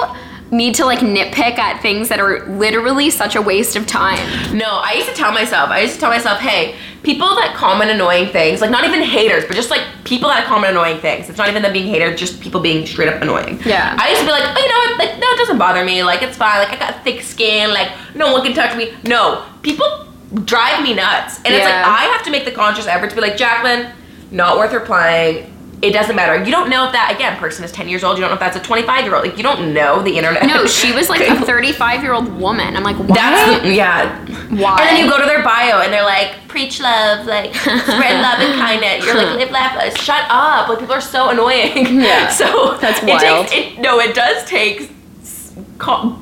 [0.52, 4.20] need to like nitpick at things that are literally such a waste of time?
[4.56, 7.91] No, I used to tell myself, I used to tell myself, hey, people that comment
[7.91, 11.30] annoying things, like not even haters, but just like people that comment annoying things.
[11.30, 13.60] It's not even them being haters, just people being straight up annoying.
[13.66, 13.96] Yeah.
[14.00, 14.98] I used to be like, oh, you know what?
[15.00, 16.04] Like, no, it doesn't bother me.
[16.04, 16.60] Like, it's fine.
[16.60, 17.72] Like, I got thick skin.
[17.72, 18.93] Like, no one can touch me.
[19.04, 20.08] No, people
[20.43, 21.38] drive me nuts.
[21.46, 23.91] And it's like, I have to make the conscious effort to be like, Jacqueline,
[24.32, 25.55] not worth replying.
[25.86, 26.43] It doesn't matter.
[26.43, 28.17] You don't know if that, again, person is 10 years old.
[28.17, 29.23] You don't know if that's a 25 year old.
[29.23, 30.47] Like, you don't know the internet.
[30.47, 32.75] No, she was like a 35 year old woman.
[32.75, 33.15] I'm like, why?
[33.15, 34.25] That's yeah.
[34.49, 34.79] Why?
[34.79, 38.39] And then you go to their bio and they're like, preach love, like spread love
[38.39, 39.05] and kindness.
[39.05, 40.69] You're like, live, laugh, uh, shut up.
[40.69, 42.01] Like people are so annoying.
[42.01, 42.25] Yeah.
[42.36, 43.47] So That's it wild.
[43.47, 44.91] Takes, it, no, it does take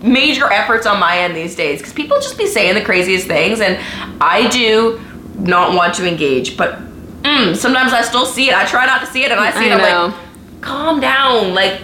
[0.04, 3.62] major efforts on my end these days because people just be saying the craziest things,
[3.62, 3.80] and
[4.22, 5.02] I do
[5.38, 6.80] not want to engage, but.
[7.24, 8.56] Mm, sometimes I still see it.
[8.56, 9.82] I try not to see it, and I see I it.
[9.82, 10.16] I'm know.
[10.18, 11.54] like, calm down.
[11.54, 11.82] Like,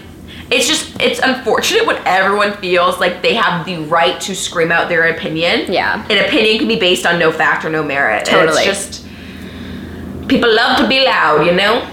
[0.52, 4.90] it's just, it's unfortunate when everyone feels like they have the right to scream out
[4.90, 5.72] their opinion.
[5.72, 6.06] Yeah.
[6.10, 8.26] An opinion can be based on no fact or no merit.
[8.26, 8.64] Totally.
[8.64, 9.08] it's just,
[10.28, 11.88] people love to be loud, you know?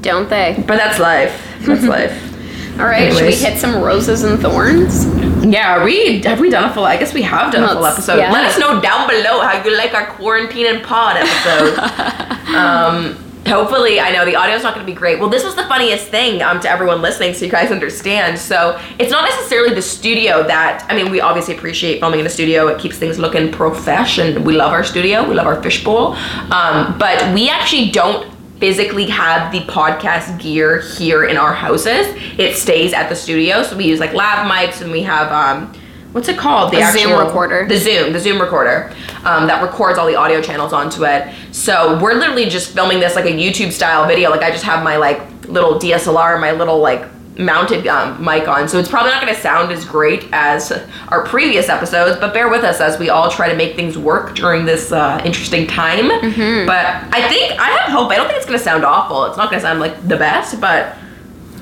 [0.00, 0.56] Don't they?
[0.66, 1.56] But that's life.
[1.60, 2.31] That's life.
[2.78, 5.06] All right, should we hit some roses and thorns?
[5.44, 7.84] Yeah, are we, have we done a full, I guess we have done a full
[7.84, 8.16] episode.
[8.16, 8.32] yeah.
[8.32, 11.78] Let us know down below how you like our quarantine and pod episode.
[12.54, 13.14] um,
[13.46, 15.18] hopefully, I know the audio's not going to be great.
[15.18, 18.38] Well, this was the funniest thing um, to everyone listening, so you guys understand.
[18.38, 22.30] So it's not necessarily the studio that I mean, we obviously appreciate filming in a
[22.30, 22.68] studio.
[22.68, 25.28] It keeps things looking profesh, and we love our studio.
[25.28, 26.14] We love our fishbowl.
[26.50, 28.31] Um, but we actually don't
[28.62, 32.06] physically have the podcast gear here in our houses.
[32.38, 35.74] It stays at the studio, so we use like lav mics, and we have um,
[36.12, 36.72] what's it called?
[36.72, 37.66] The A Zoom recorder.
[37.66, 38.94] The Zoom, the Zoom recorder
[39.24, 41.34] um, that records all the audio channels onto it.
[41.50, 44.30] So we're literally just filming this like a YouTube style video.
[44.30, 47.04] Like I just have my like little DSLR, my little like
[47.38, 48.68] mounted um, mic on.
[48.68, 50.72] So it's probably not going to sound as great as
[51.08, 54.34] our previous episodes, but bear with us as we all try to make things work
[54.34, 56.10] during this uh, interesting time.
[56.10, 56.66] Mm-hmm.
[56.66, 58.10] But I think I have hope.
[58.10, 59.24] I don't think it's going to sound awful.
[59.26, 60.96] It's not going to sound like the best, but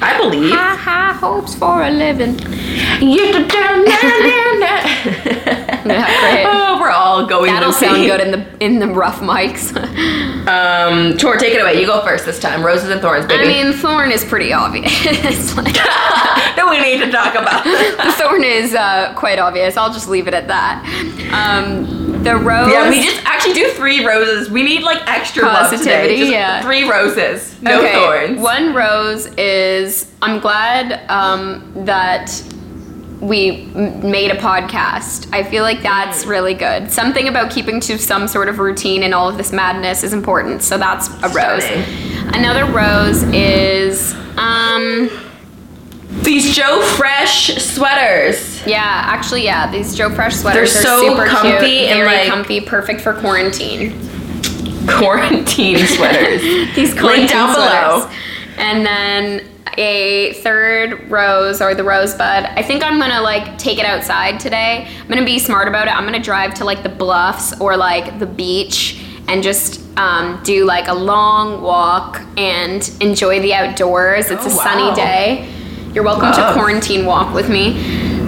[0.03, 0.53] I believe.
[0.53, 2.39] High, high hopes for a living.
[3.01, 5.67] You da- da- na- na- na.
[5.81, 6.45] Yeah, great.
[6.47, 7.53] Oh, we're all going.
[7.53, 9.73] That'll to sound good in the in the rough mics.
[10.41, 11.79] Um, Tor, take it away.
[11.79, 12.65] You go first this time.
[12.65, 13.45] Roses and thorns, baby.
[13.45, 14.91] I mean, thorn is pretty obvious.
[15.57, 17.63] like, that we need to talk about.
[17.63, 19.77] the thorn is uh, quite obvious.
[19.77, 20.83] I'll just leave it at that.
[21.31, 22.73] Um, the rose.
[22.73, 24.51] yeah, we just actually do three roses.
[24.51, 25.43] We need like extra.
[25.43, 26.63] Positivity, yeah.
[26.63, 28.41] Three roses, no okay, thorns.
[28.41, 29.90] One rose is
[30.23, 32.31] I'm glad um, that
[33.21, 35.29] we made a podcast.
[35.33, 36.91] I feel like that's really good.
[36.91, 40.63] Something about keeping to some sort of routine in all of this madness is important.
[40.63, 41.65] So that's a rose.
[42.35, 45.11] Another rose is um
[46.23, 48.65] These Joe Fresh sweaters.
[48.67, 52.07] yeah, actually yeah, these Joe Fresh sweaters They're are so super comfy cute, and, very
[52.21, 53.93] like- comfy, perfect for quarantine.
[54.87, 56.41] Quarantine sweaters.
[56.75, 58.11] These Link quarantine down below.
[58.57, 59.47] And then
[59.79, 62.21] a third rose or the rosebud.
[62.45, 64.89] I think I'm gonna like take it outside today.
[65.01, 65.95] I'm gonna be smart about it.
[65.97, 70.65] I'm gonna drive to like the bluffs or like the beach and just um, do
[70.65, 74.31] like a long walk and enjoy the outdoors.
[74.31, 75.49] It's Oh, a sunny day.
[75.95, 76.37] You're welcome Love.
[76.49, 77.79] to quarantine walk with me.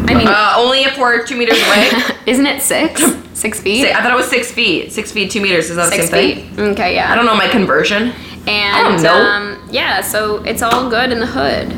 [0.09, 1.91] I mean, Uh, only if we're two meters away.
[2.27, 3.03] isn't it six?
[3.35, 3.87] Six feet?
[3.87, 4.93] I thought it was six feet.
[4.93, 5.69] Six feet, two meters.
[5.69, 6.55] Is that the same feet.
[6.55, 6.69] thing?
[6.73, 7.11] Okay, yeah.
[7.11, 8.13] I don't know my conversion.
[8.47, 9.15] And I don't know.
[9.15, 11.73] um, yeah, so it's all good in the hood.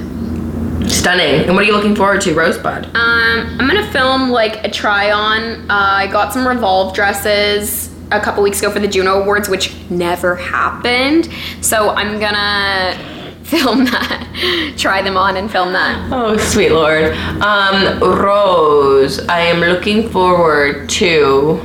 [0.90, 1.46] Stunning.
[1.46, 2.86] And what are you looking forward to, Rosebud?
[2.86, 5.70] Um, I'm gonna film like a try on.
[5.70, 9.74] Uh, I got some Revolve dresses a couple weeks ago for the Juno Awards, which
[9.88, 11.30] never happened.
[11.62, 12.98] So I'm gonna
[13.44, 16.10] film that, try them on and film that.
[16.12, 17.14] Oh, sweet lord.
[17.40, 21.60] Um, Rose, I am looking forward to.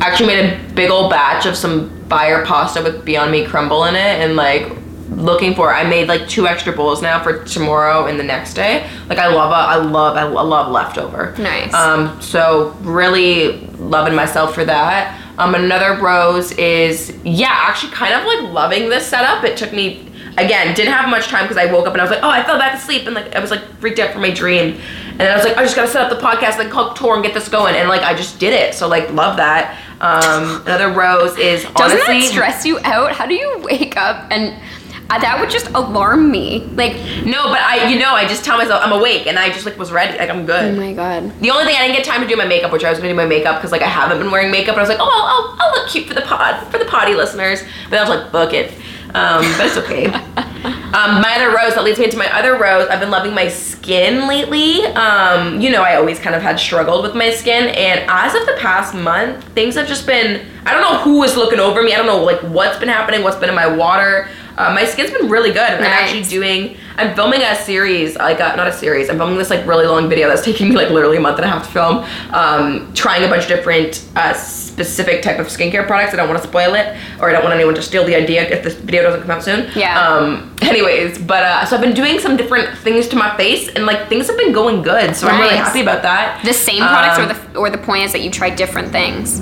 [0.00, 3.84] I actually, made a big old batch of some fire pasta with Beyond Meat crumble
[3.84, 4.81] in it, and like
[5.16, 5.72] looking for.
[5.72, 8.88] I made like two extra bowls now for tomorrow and the next day.
[9.08, 11.34] Like I love, a, I love, I love leftover.
[11.38, 11.72] Nice.
[11.74, 15.18] Um, so really loving myself for that.
[15.38, 19.44] Um, another rose is yeah, actually kind of like loving this setup.
[19.44, 20.08] It took me
[20.38, 22.42] again didn't have much time because I woke up and I was like, oh, I
[22.42, 24.74] fell back asleep and like I was like freaked out from my dream,
[25.10, 27.14] and then I was like, I just gotta set up the podcast, like call Tor
[27.14, 28.74] and get this going, and like I just did it.
[28.74, 29.78] So like love that.
[30.00, 33.12] Um, another rose is honestly, Doesn't that stress you out?
[33.12, 34.60] How do you wake up and
[35.08, 36.64] that would just alarm me?
[36.74, 36.94] Like,
[37.24, 39.78] no, but I you know I just tell myself I'm awake and I just like
[39.78, 40.74] was ready, like I'm good.
[40.74, 41.32] oh my god.
[41.40, 43.10] The only thing I didn't get time to do my makeup, which I was gonna
[43.10, 45.04] do my makeup because like I haven't been wearing makeup, and I was like, oh,
[45.04, 48.10] I'll, I'll, I'll look cute for the pod for the potty listeners, but I was
[48.10, 48.72] like, book it.
[49.14, 50.06] Um, but it's okay.
[50.06, 52.88] um, my other rose that leads me into my other rose.
[52.88, 54.86] I've been loving my skin lately.
[54.86, 58.46] Um, you know, I always kind of had struggled with my skin, and as of
[58.46, 60.46] the past month, things have just been.
[60.64, 61.92] I don't know who is looking over me.
[61.92, 64.28] I don't know like what's been happening, what's been in my water.
[64.56, 65.62] Uh, my skin's been really good.
[65.62, 66.76] I'm actually doing.
[66.96, 69.08] I'm filming a series, like a, not a series.
[69.08, 71.46] I'm filming this like really long video that's taking me like literally a month and
[71.46, 72.04] a half to film.
[72.34, 76.12] Um, trying a bunch of different uh, specific type of skincare products.
[76.12, 78.42] I don't want to spoil it, or I don't want anyone to steal the idea
[78.48, 79.70] if this video doesn't come out soon.
[79.74, 79.98] Yeah.
[80.00, 80.54] Um.
[80.62, 84.08] Anyways, but uh, so I've been doing some different things to my face, and like
[84.08, 85.16] things have been going good.
[85.16, 86.44] So I'm really happy about that.
[86.44, 89.40] The same products Um, or the or the point is that you try different things.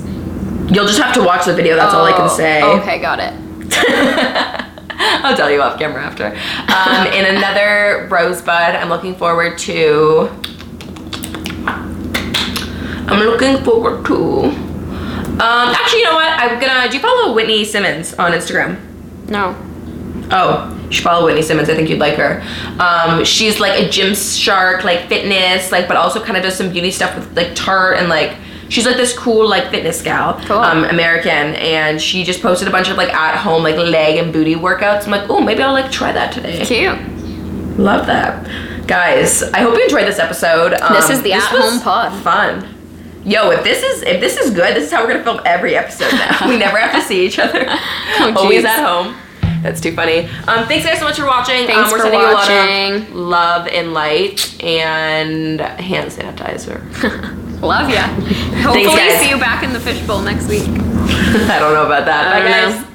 [0.71, 1.75] You'll just have to watch the video.
[1.75, 2.63] That's all I can Oh, say.
[2.63, 3.33] Okay, got it.
[5.23, 6.27] I'll tell you off camera after.
[6.27, 10.29] Um, in another rosebud, I'm looking forward to.
[13.07, 14.43] I'm looking forward to.
[14.45, 16.29] Um, actually, you know what?
[16.39, 16.87] I'm gonna.
[16.87, 18.79] Do you follow Whitney Simmons on Instagram?
[19.27, 19.55] No.
[20.29, 21.67] Oh, you should follow Whitney Simmons.
[21.67, 22.43] I think you'd like her.
[22.79, 26.91] Um, she's like a Gymshark, like fitness, like, but also kind of does some beauty
[26.91, 28.37] stuff with like Tarte and like.
[28.71, 30.57] She's like this cool like fitness gal, Cool.
[30.57, 34.31] um, American, and she just posted a bunch of like at home like leg and
[34.33, 35.05] booty workouts.
[35.05, 36.63] I'm like, oh, maybe I'll like try that today.
[36.65, 36.97] Cute.
[37.77, 38.47] Love that,
[38.87, 39.43] guys.
[39.43, 40.73] I hope you enjoyed this episode.
[40.73, 42.13] Um, This is the this at-home was pod.
[42.23, 42.77] Fun.
[43.25, 45.75] Yo, if this is if this is good, this is how we're gonna film every
[45.75, 46.37] episode now.
[46.49, 47.65] we never have to see each other.
[48.37, 49.15] Always at home.
[49.61, 50.25] That's too funny.
[50.47, 51.67] Um, thanks guys so much for watching.
[51.67, 52.93] Thanks um, we're for sending you a lot watching.
[53.09, 57.37] of love and light and hand sanitizer.
[57.61, 58.07] Love ya.
[58.63, 59.21] Hopefully guys.
[59.21, 60.63] see you back in the fishbowl next week.
[60.67, 62.33] I don't know about that.
[62.33, 62.81] Bye guys.
[62.81, 62.90] know.